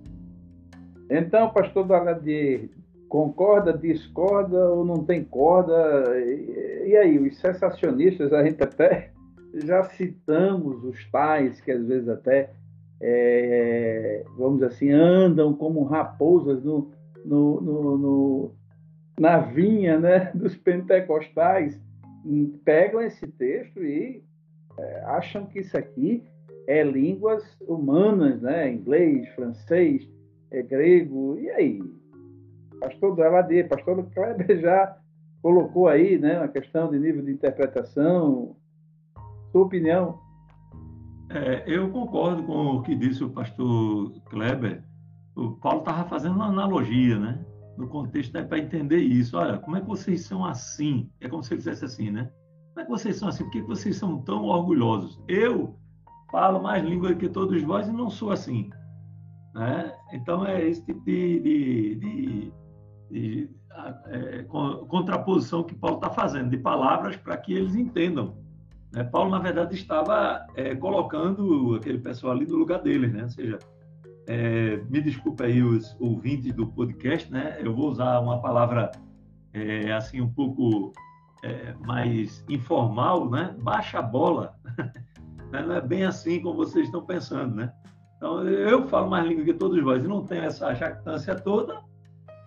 [1.09, 2.69] Então, pastor Daladier,
[3.09, 5.75] concorda, discorda ou não tem corda?
[6.87, 9.11] E, aí, os sensacionistas, a gente até
[9.53, 12.53] já citamos os tais que às vezes até,
[13.01, 16.89] é, vamos assim, andam como raposas no,
[17.25, 18.51] no, no, no,
[19.19, 21.77] na vinha né, dos pentecostais,
[22.63, 24.23] pegam esse texto e
[24.79, 26.23] é, acham que isso aqui
[26.67, 28.71] é línguas humanas, né?
[28.71, 30.07] inglês, francês,
[30.51, 31.81] é grego, e aí?
[32.79, 34.97] Pastor Deladir, pastor Kleber já
[35.41, 38.55] colocou aí né, uma questão de nível de interpretação,
[39.51, 40.19] sua opinião?
[41.29, 44.83] É, eu concordo com o que disse o pastor Kleber.
[45.35, 47.45] O Paulo estava fazendo uma analogia, né?
[47.77, 49.37] No contexto é para entender isso.
[49.37, 51.09] Olha, como é que vocês são assim?
[51.21, 52.29] É como se ele dissesse assim, né?
[52.79, 53.43] Como é que vocês são assim?
[53.43, 55.19] Por que vocês são tão orgulhosos?
[55.27, 55.75] Eu
[56.31, 58.69] falo mais língua que todos vós e não sou assim.
[59.53, 59.93] Né?
[60.13, 62.53] Então é esse tipo de, de, de,
[63.11, 63.49] de
[64.07, 68.37] é, contraposição que Paulo está fazendo de palavras para que eles entendam
[68.93, 69.03] né?
[69.03, 73.23] Paulo, na verdade, estava é, colocando aquele pessoal ali no lugar dele, né?
[73.23, 73.59] Ou seja,
[74.27, 77.57] é, me desculpe aí os ouvintes do podcast, né?
[77.59, 78.89] Eu vou usar uma palavra
[79.53, 80.93] é, assim um pouco
[81.43, 83.55] é, mais informal, né?
[83.61, 84.55] Baixa a bola.
[85.51, 87.73] Não é bem assim como vocês estão pensando, né?
[88.17, 91.81] Então, eu falo mais língua que todos vós e não tenho essa jactância toda,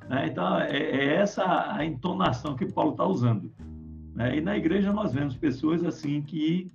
[0.09, 0.29] né?
[0.29, 3.51] Então, é, é essa a entonação que Paulo está usando.
[4.15, 4.37] Né?
[4.37, 6.71] E na igreja nós vemos pessoas assim que,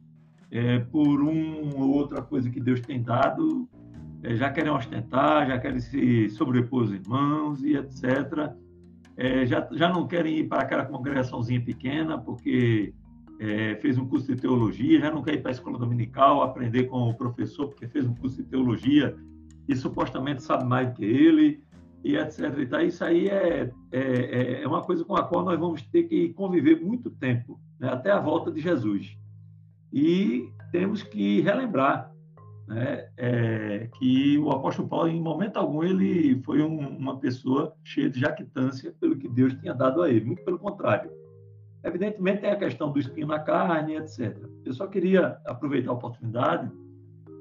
[0.52, 3.70] é, por uma ou outra coisa que Deus tem dado,
[4.24, 8.52] é, já querem ostentar, já querem se sobrepor aos irmãos e etc.
[9.18, 12.94] É, já, já não querem ir para aquela congregaçãozinha pequena porque
[13.40, 16.84] é, fez um curso de teologia, já não quer ir para a escola dominical aprender
[16.84, 19.18] com o professor porque fez um curso de teologia
[19.68, 21.64] e supostamente sabe mais do que ele
[22.04, 22.58] e etc.
[22.60, 26.30] Então, isso aí é, é, é uma coisa com a qual nós vamos ter que
[26.34, 27.90] conviver muito tempo, né?
[27.90, 29.18] até a volta de Jesus.
[29.92, 32.12] E temos que relembrar
[32.68, 33.08] né?
[33.16, 38.20] é, que o apóstolo Paulo, em momento algum, ele foi um, uma pessoa cheia de
[38.20, 41.10] jactância pelo que Deus tinha dado a ele, muito pelo contrário.
[41.84, 44.38] Evidentemente, tem a questão do espinho na carne, etc.
[44.66, 46.70] Eu só queria aproveitar a oportunidade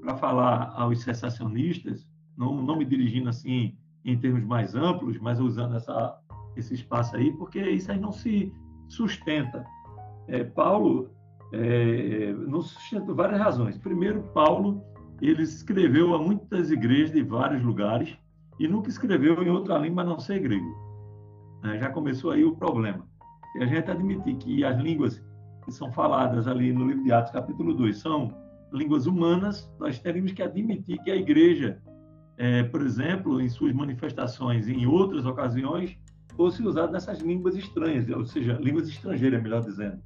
[0.01, 2.07] para falar aos sensacionistas,
[2.37, 6.17] não, não me dirigindo assim em termos mais amplos, mas usando essa,
[6.57, 8.53] esse espaço aí, porque isso aí não se
[8.89, 9.65] sustenta.
[10.29, 11.11] É, Paulo
[11.53, 13.77] é, não sustenta por várias razões.
[13.79, 14.85] Primeiro, Paulo
[15.21, 18.17] ele escreveu a muitas igrejas de vários lugares
[18.59, 20.75] e nunca escreveu em outra língua a não ser grego.
[21.63, 21.79] Né?
[21.79, 23.07] Já começou aí o problema.
[23.53, 25.23] Se a gente admitir que as línguas
[25.65, 28.33] que são faladas ali no livro de Atos, capítulo 2, são
[28.73, 31.81] línguas humanas, nós teríamos que admitir que a igreja,
[32.37, 35.97] é, por exemplo, em suas manifestações, em outras ocasiões,
[36.37, 39.99] fosse usada nessas línguas estranhas, ou seja, línguas estrangeiras, melhor dizendo,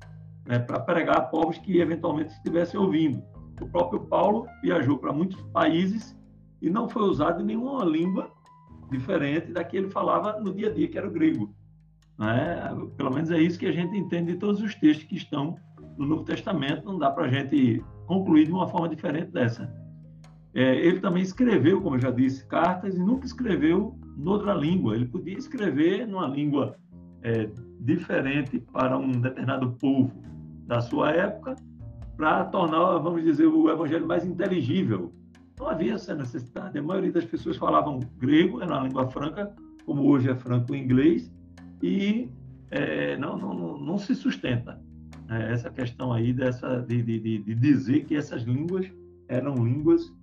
[0.47, 3.23] né, para pregar a povos que eventualmente estivessem ouvindo.
[3.61, 6.19] O próprio Paulo viajou para muitos países
[6.61, 8.31] e não foi usado nenhuma língua
[8.91, 11.55] diferente da que ele falava no dia a dia, que era o grego.
[12.19, 12.77] Né?
[12.97, 15.57] Pelo menos é isso que a gente entende de todos os textos que estão
[15.97, 19.73] no Novo Testamento, não dá para a gente concluir de uma forma diferente dessa.
[20.53, 24.95] É, ele também escreveu, como eu já disse, cartas e nunca escreveu noutra língua.
[24.95, 26.77] Ele podia escrever numa língua
[27.23, 27.49] é,
[27.81, 30.13] diferente para um determinado povo
[30.67, 31.57] da sua época,
[32.21, 35.11] para tornar, vamos dizer, o evangelho mais inteligível.
[35.59, 36.79] Não havia essa necessidade.
[36.79, 39.51] A maioria das pessoas falavam grego, era uma língua franca,
[39.87, 41.33] como hoje é franco-inglês,
[41.83, 42.29] e
[42.71, 44.79] é, não, não, não se sustenta
[45.31, 48.87] é, essa questão aí dessa, de, de, de, dizer que essas línguas
[49.27, 50.15] eram línguas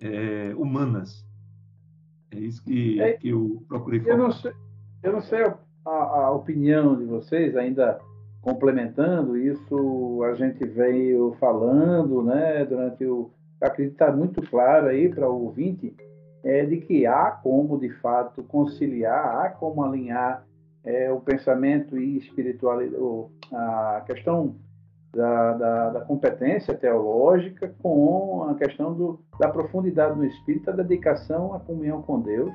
[0.00, 1.22] é, humanas.
[2.30, 4.14] É isso que, é, que eu procurei falar.
[4.14, 4.52] Eu não sei,
[5.02, 8.00] eu não sei a, a, opinião de vocês, ainda
[8.42, 13.30] complementando isso, a gente veio falando né, durante o.
[13.60, 15.94] Acredito que está muito claro aí para o ouvinte,
[16.42, 20.44] é, de que há como, de fato, conciliar, há como alinhar
[20.84, 23.00] é, o pensamento e espiritualidade,
[23.52, 24.56] a questão
[25.14, 31.54] da, da, da, competência teológica com a questão do, da profundidade no espírito, a dedicação
[31.54, 32.52] à comunhão com Deus.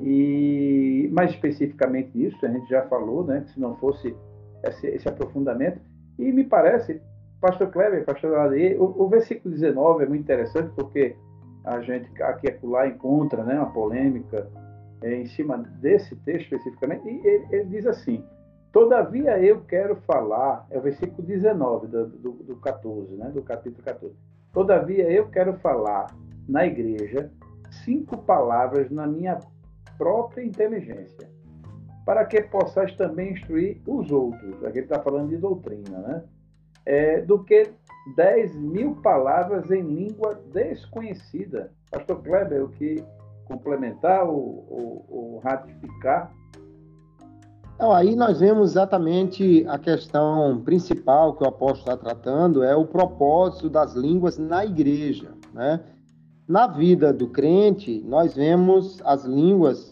[0.00, 4.14] E mais especificamente isso, a gente já falou, né, que se não fosse
[4.64, 5.80] esse, esse aprofundamento,
[6.18, 7.00] e me parece,
[7.40, 11.16] pastor Kleber, pastor Ade, o, o versículo 19 é muito interessante porque
[11.64, 14.48] a gente aqui e acolá encontra né, uma polêmica
[15.02, 18.24] é, em cima desse texto especificamente, e ele, ele, diz assim:
[18.72, 23.82] Todavia eu quero falar, é o versículo 19 do, do, do 14, né, do capítulo
[23.84, 24.14] 14.
[24.52, 26.06] Todavia eu quero falar
[26.48, 27.30] na igreja
[27.84, 29.38] cinco palavras na minha
[29.96, 31.30] própria inteligência,
[32.08, 34.64] para que possais também instruir os outros.
[34.64, 36.22] Aqui ele está falando de doutrina, né?
[36.86, 37.70] É, do que
[38.16, 41.70] dez mil palavras em língua desconhecida.
[41.90, 43.04] Pastor Kleber, o que
[43.44, 46.32] complementar ou, ou, ou ratificar?
[47.74, 52.86] Então, aí nós vemos exatamente a questão principal que o apóstolo está tratando, é o
[52.86, 55.34] propósito das línguas na igreja.
[55.52, 55.78] Né?
[56.48, 59.87] Na vida do crente, nós vemos as línguas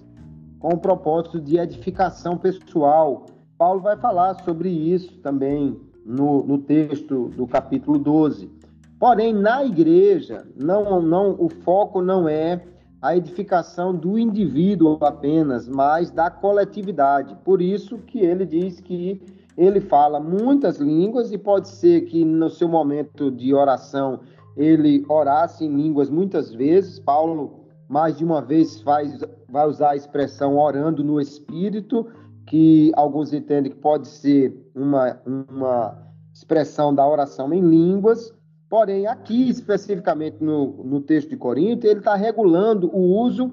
[0.67, 3.27] com o propósito de edificação pessoal.
[3.57, 8.51] Paulo vai falar sobre isso também no, no texto do capítulo 12.
[8.99, 12.65] Porém, na igreja, não, não, o foco não é
[13.01, 17.37] a edificação do indivíduo apenas, mas da coletividade.
[17.45, 19.23] Por isso que ele diz que
[19.57, 24.19] ele fala muitas línguas e pode ser que no seu momento de oração
[24.57, 26.99] ele orasse em línguas muitas vezes.
[26.99, 29.17] Paulo mais de uma vez faz,
[29.57, 32.07] vai usar a expressão orando no espírito,
[32.47, 35.99] que alguns entendem que pode ser uma, uma
[36.31, 38.35] expressão da oração em línguas.
[38.69, 43.51] Porém, aqui especificamente no, no texto de Corinto, ele está regulando o uso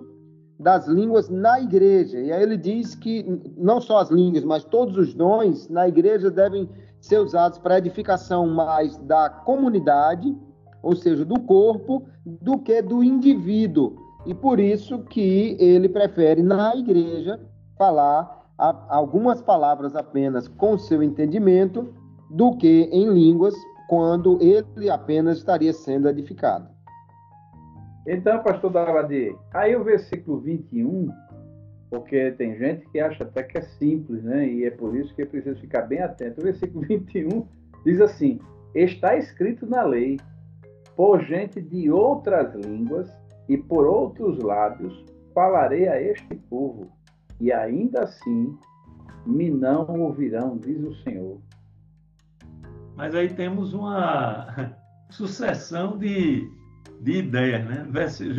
[0.59, 2.19] das línguas na igreja.
[2.19, 3.23] E aí ele diz que
[3.55, 8.45] não só as línguas, mas todos os dons na igreja devem ser usados para edificação
[8.45, 10.35] mais da comunidade,
[10.81, 14.02] ou seja, do corpo, do que do indivíduo.
[14.25, 17.39] E por isso que ele prefere na igreja
[17.77, 21.93] falar algumas palavras apenas com seu entendimento
[22.29, 23.53] do que em línguas
[23.89, 26.67] quando ele apenas estaria sendo edificado.
[28.07, 31.09] Então, pastor Davadi, aí o versículo 21,
[31.89, 34.47] porque tem gente que acha até que é simples, né?
[34.47, 36.41] E é por isso que preciso ficar bem atento.
[36.41, 37.45] O versículo 21
[37.85, 38.39] diz assim:
[38.73, 40.19] Está escrito na lei,
[40.95, 43.09] por gente de outras línguas
[43.47, 46.91] e por outros lábios falarei a este povo,
[47.39, 48.57] e ainda assim
[49.25, 51.41] me não ouvirão, diz o Senhor.
[52.95, 54.75] Mas aí temos uma
[55.09, 56.49] sucessão de,
[57.01, 57.65] de ideias.
[57.65, 57.87] Né?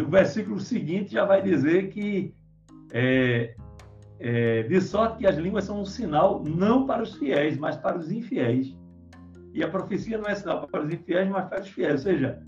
[0.00, 2.34] O versículo seguinte já vai dizer que
[2.92, 3.54] é,
[4.20, 7.98] é, de sorte que as línguas são um sinal não para os fiéis, mas para
[7.98, 8.76] os infiéis.
[9.52, 11.92] E a profecia não é sinal para os infiéis, mas para os fiéis.
[11.92, 12.42] Ou seja,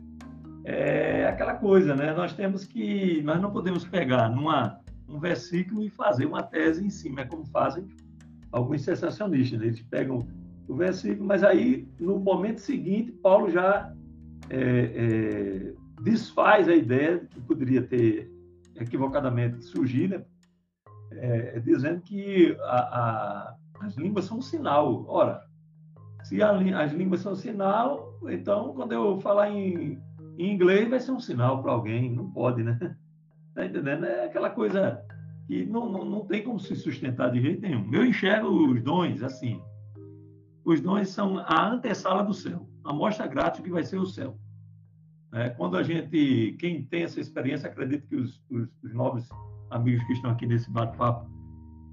[0.66, 2.12] é aquela coisa, né?
[2.12, 6.90] Nós temos que, nós não podemos pegar numa um versículo e fazer uma tese em
[6.90, 7.86] cima, é como fazem
[8.50, 9.62] alguns sensacionistas.
[9.62, 10.26] Eles pegam
[10.66, 13.94] o versículo, mas aí no momento seguinte Paulo já
[14.50, 18.28] é, é, desfaz a ideia que poderia ter
[18.74, 20.24] equivocadamente surgido, né?
[21.12, 25.04] é, dizendo que a, a, as línguas são um sinal.
[25.06, 25.44] Ora,
[26.24, 26.50] Se a,
[26.82, 30.02] as línguas são sinal, então quando eu falar em,
[30.38, 32.78] em inglês vai ser um sinal para alguém, não pode, né?
[33.54, 34.04] Tá entendendo?
[34.04, 35.02] É aquela coisa
[35.46, 37.92] que não, não, não tem como se sustentar de jeito nenhum.
[37.92, 39.62] Eu enxergo os dons assim.
[40.64, 44.36] Os dons são a antessala do céu, a mostra grátis que vai ser o céu.
[45.32, 49.28] É, quando a gente, quem tem essa experiência, acredito que os, os, os nobres
[49.70, 51.30] amigos que estão aqui nesse bate-papo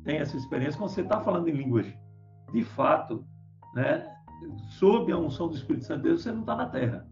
[0.03, 0.77] têm essa experiência.
[0.77, 1.85] Quando você está falando em línguas,
[2.51, 3.25] de fato,
[3.75, 4.05] né,
[4.79, 7.07] sob a unção do Espírito Santo de Deus, você não está na Terra.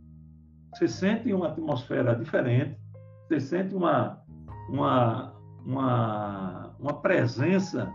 [0.74, 2.78] Você sente uma atmosfera diferente,
[3.28, 4.22] você sente uma,
[4.70, 5.34] uma,
[5.66, 7.92] uma, uma presença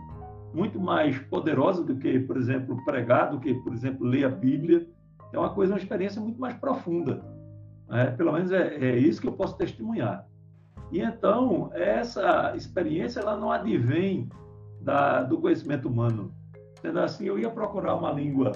[0.53, 4.87] muito mais poderosa do que, por exemplo, pregar, do que, por exemplo, ler a Bíblia.
[5.33, 7.23] É uma coisa, uma experiência muito mais profunda.
[7.87, 8.11] Né?
[8.11, 10.25] Pelo menos é, é isso que eu posso testemunhar.
[10.91, 14.29] E então, essa experiência ela não advém
[14.81, 16.33] da, do conhecimento humano.
[16.81, 18.51] Sendo assim, eu ia procurar uma língua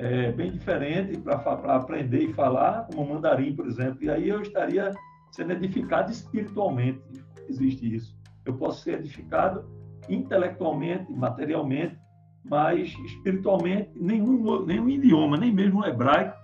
[0.00, 4.92] é, bem diferente para aprender e falar, como mandarim, por exemplo, e aí eu estaria
[5.30, 7.02] sendo edificado espiritualmente.
[7.46, 8.16] Existe isso.
[8.46, 9.62] Eu posso ser edificado
[10.08, 11.98] intelectualmente, materialmente,
[12.42, 16.34] mas espiritualmente, nenhum, nenhum idioma, nem mesmo o hebraico,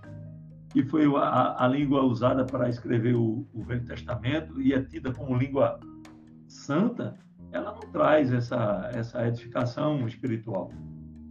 [0.69, 5.11] que foi a, a língua usada para escrever o, o, Velho Testamento e é tida
[5.15, 5.81] como língua
[6.47, 7.15] santa,
[7.51, 10.71] ela não traz essa, essa edificação espiritual,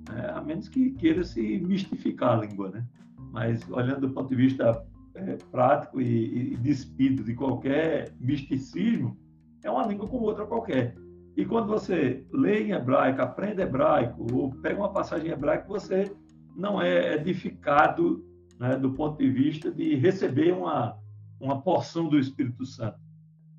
[0.10, 0.32] né?
[0.34, 2.86] a menos que queira se mistificar a língua, né?
[3.32, 4.86] Mas olhando do ponto de vista
[5.16, 9.18] é, prático e, e despido de qualquer misticismo,
[9.64, 10.96] é uma língua como outra qualquer.
[11.36, 16.12] E quando você lê em hebraico, aprende hebraico, ou pega uma passagem em hebraico, você
[16.56, 18.24] não é edificado
[18.58, 20.98] né, do ponto de vista de receber uma,
[21.40, 22.98] uma porção do Espírito Santo.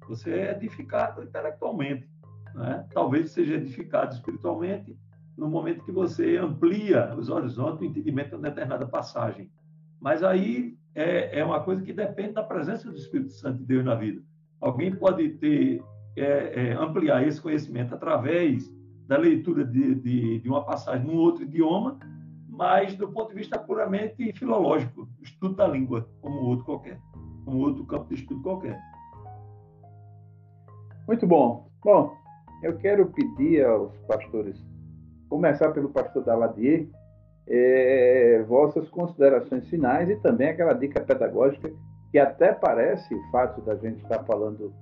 [0.08, 2.08] Você é edificado intelectualmente.
[2.54, 2.86] Né?
[2.92, 4.96] Talvez seja edificado espiritualmente
[5.36, 9.50] no momento que você amplia os horizontes do entendimento de uma determinada passagem.
[10.00, 13.84] Mas aí é, é uma coisa que depende da presença do Espírito Santo de Deus
[13.84, 14.22] na vida.
[14.60, 15.82] Alguém pode ter
[16.16, 18.72] é, é, ampliar esse conhecimento através
[19.06, 21.98] da leitura de, de, de uma passagem num outro idioma
[22.56, 26.98] mas do ponto de vista puramente filológico, estudo da língua, como outro qualquer,
[27.44, 28.80] como outro campo de estudo qualquer.
[31.06, 31.68] Muito bom.
[31.84, 32.16] Bom,
[32.62, 34.58] eu quero pedir aos pastores,
[35.28, 36.86] começar pelo pastor Daladier,
[37.48, 41.70] é, vossas considerações finais e também aquela dica pedagógica
[42.10, 44.72] que até parece o fato da gente estar falando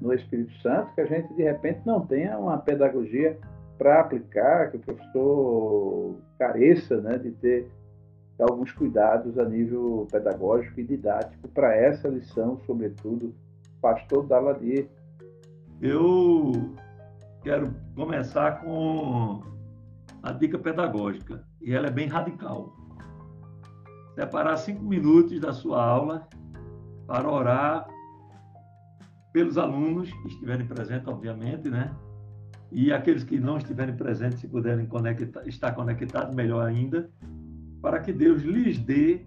[0.00, 3.38] no Espírito Santo, que a gente de repente não tenha uma pedagogia
[3.78, 7.70] para aplicar, que o professor careça né, de ter
[8.38, 13.34] alguns cuidados a nível pedagógico e didático para essa lição, sobretudo,
[13.80, 14.86] pastor Daladier.
[15.80, 16.52] Eu
[17.42, 19.42] quero começar com
[20.22, 22.76] a dica pedagógica, e ela é bem radical.
[24.14, 26.28] Separar cinco minutos da sua aula
[27.06, 27.86] para orar
[29.32, 31.94] pelos alunos que estiverem presentes, obviamente, né?
[32.72, 37.10] e aqueles que não estiverem presentes, se puderem conectar, estar conectados, melhor ainda,
[37.82, 39.26] para que Deus lhes dê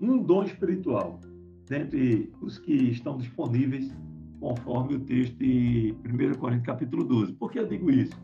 [0.00, 1.20] um dom espiritual,
[1.66, 3.94] dentre os que estão disponíveis,
[4.40, 7.32] conforme o texto de 1 Coríntios capítulo 12.
[7.32, 8.16] Por que eu digo isso?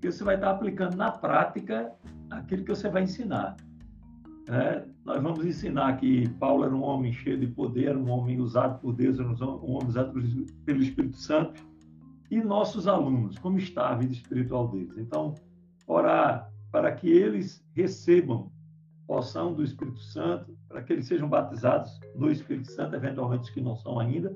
[0.00, 1.92] Porque você vai estar aplicando na prática
[2.30, 3.54] aquilo que você vai ensinar.
[4.48, 8.80] É, nós vamos ensinar que Paulo era um homem cheio de poder, um homem usado
[8.80, 10.14] por Deus, um homem usado
[10.64, 11.62] pelo Espírito Santo,
[12.30, 14.96] e nossos alunos, como está a vida espiritual deles.
[14.96, 15.34] Então,
[15.86, 18.50] orar para que eles recebam
[19.06, 23.60] porção do Espírito Santo, para que eles sejam batizados no Espírito Santo, eventualmente os que
[23.60, 24.34] não são ainda,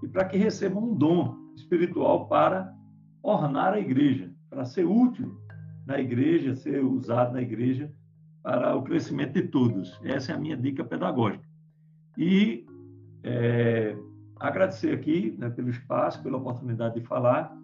[0.00, 2.72] e para que recebam um dom espiritual para
[3.20, 5.34] ornar a igreja, para ser útil
[5.86, 7.90] na igreja, ser usado na igreja
[8.42, 9.98] para o crescimento de todos.
[10.04, 11.44] Essa é a minha dica pedagógica.
[12.18, 12.66] E
[13.24, 13.96] é,
[14.38, 17.56] agradecer aqui né, pelo espaço, pela oportunidade de falar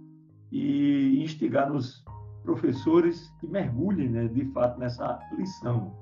[0.50, 2.02] e instigar nos
[2.42, 5.94] professores que mergulhem, né, de fato, nessa lição.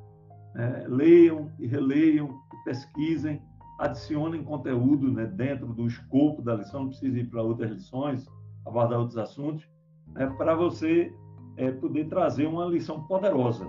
[0.55, 3.43] É, leiam e releiam, pesquisem,
[3.81, 8.25] adicionem conteúdo né, dentro do escopo da lição, não precisa ir para outras lições,
[8.65, 9.69] abordar outros assuntos,
[10.17, 11.15] né, para você
[11.57, 13.67] é, poder trazer uma lição poderosa.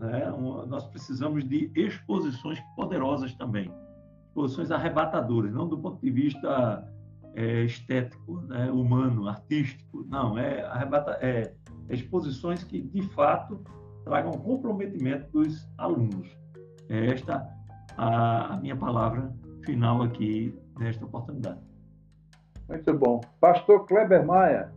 [0.00, 0.30] Né?
[0.30, 3.70] Uma, nós precisamos de exposições poderosas também
[4.38, 6.86] exposições arrebatadoras, não do ponto de vista
[7.34, 11.52] é, estético, né, humano, artístico, não, é, arrebata, é,
[11.90, 13.60] exposições que, de fato,
[14.04, 16.28] tragam comprometimento dos alunos.
[16.88, 17.46] É esta
[17.96, 21.60] a, a minha palavra final aqui nesta oportunidade.
[22.68, 23.20] Muito bom.
[23.40, 24.72] Pastor Kleber Maia.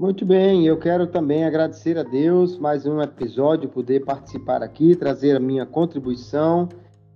[0.00, 5.36] Muito bem, eu quero também agradecer a Deus mais um episódio, poder participar aqui, trazer
[5.36, 6.70] a minha contribuição,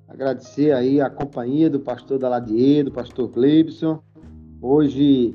[0.07, 4.03] agradecer aí a companhia do pastor Daladier, do pastor Gleibson,
[4.61, 5.35] hoje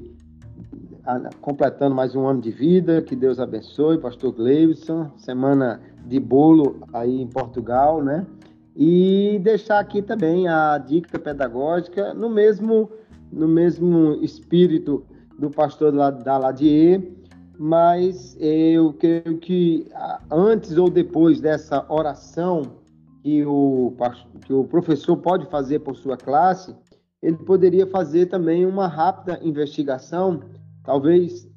[1.41, 7.19] completando mais um ano de vida, que Deus abençoe, pastor Gleibson, semana de bolo aí
[7.19, 8.27] em Portugal, né?
[8.75, 12.91] E deixar aqui também a dica pedagógica no mesmo,
[13.31, 15.03] no mesmo espírito
[15.39, 17.17] do pastor Daladier,
[17.59, 19.85] mas eu creio que
[20.31, 22.61] antes ou depois dessa oração
[23.21, 23.93] que o,
[24.45, 26.73] que o professor pode fazer por sua classe,
[27.21, 30.39] ele poderia fazer também uma rápida investigação,
[30.85, 31.51] talvez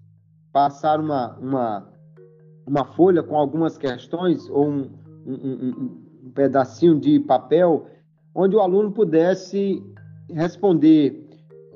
[0.52, 1.88] passar uma, uma,
[2.66, 4.90] uma folha com algumas questões ou um,
[5.24, 7.86] um, um, um pedacinho de papel
[8.34, 9.80] onde o aluno pudesse
[10.28, 11.21] responder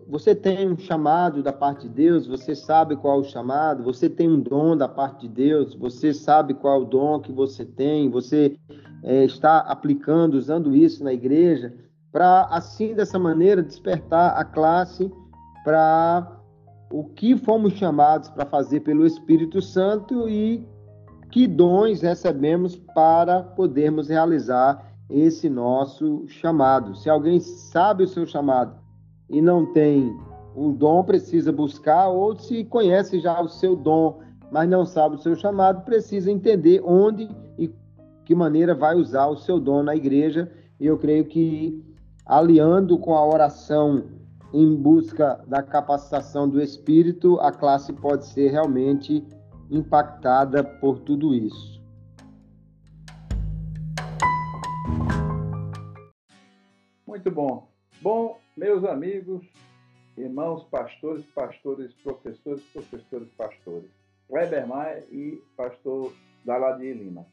[0.08, 4.08] você tem um chamado da parte de Deus, você sabe qual é o chamado, você
[4.08, 7.64] tem um dom da parte de Deus, você sabe qual é o dom que você
[7.64, 8.56] tem, você
[9.02, 11.74] é, está aplicando, usando isso na igreja,
[12.12, 15.10] para assim, dessa maneira, despertar a classe
[15.64, 16.40] para
[16.90, 20.64] o que fomos chamados para fazer pelo Espírito Santo e
[21.32, 26.94] que dons recebemos para podermos realizar esse nosso chamado.
[26.94, 28.85] Se alguém sabe o seu chamado,
[29.28, 30.16] e não tem
[30.54, 34.20] o dom, precisa buscar, ou se conhece já o seu dom,
[34.50, 37.70] mas não sabe o seu chamado, precisa entender onde e
[38.24, 40.50] que maneira vai usar o seu dom na igreja.
[40.80, 41.84] E eu creio que
[42.24, 44.04] aliando com a oração
[44.52, 49.24] em busca da capacitação do espírito, a classe pode ser realmente
[49.70, 51.76] impactada por tudo isso.
[57.06, 57.68] Muito bom.
[58.02, 59.44] Bom, meus amigos,
[60.16, 63.90] irmãos pastores, pastores, professores, professores, pastores,
[64.30, 67.26] Weber Maia e pastor Daladir Lima.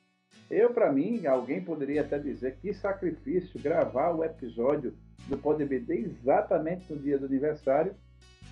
[0.51, 4.93] Eu, para mim, alguém poderia até dizer que sacrifício gravar o episódio
[5.27, 7.95] do PodBD exatamente no dia do aniversário.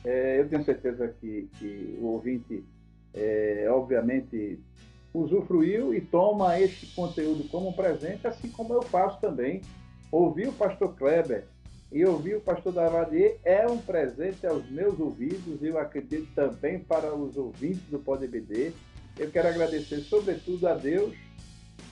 [0.05, 2.63] É, eu tenho certeza que, que o ouvinte,
[3.13, 4.59] é, obviamente,
[5.13, 9.61] usufruiu e toma este conteúdo como presente, assim como eu faço também.
[10.09, 11.45] Ouvi o pastor Kleber
[11.91, 16.79] e ouvir o pastor Davadier é um presente aos meus ouvidos e eu acredito também
[16.79, 18.71] para os ouvintes do PodBD.
[19.19, 21.13] Eu quero agradecer, sobretudo, a Deus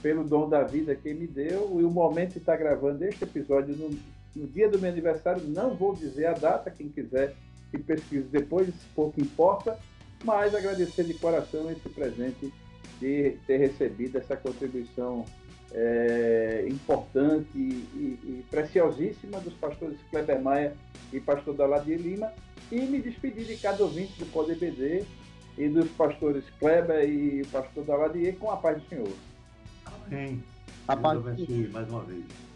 [0.01, 3.75] pelo dom da vida que me deu e o momento de estar gravando este episódio
[3.75, 3.89] no,
[4.35, 5.43] no dia do meu aniversário.
[5.43, 7.35] Não vou dizer a data, quem quiser
[7.69, 9.77] que pesquise depois, pouco importa,
[10.23, 12.53] mas agradecer de coração esse presente
[12.99, 15.25] de ter recebido essa contribuição
[15.71, 20.73] é, importante e, e, preciosíssima dos pastores Kleber Maia
[21.13, 22.31] e pastor Daladir Lima
[22.71, 25.03] e me despedir de cada ouvinte do Poder BD
[25.57, 29.11] e dos pastores Kleber e pastor Daladier com a paz do Senhor.
[29.85, 30.43] Amém.
[30.87, 32.48] A paz do Senhor mais uma vez.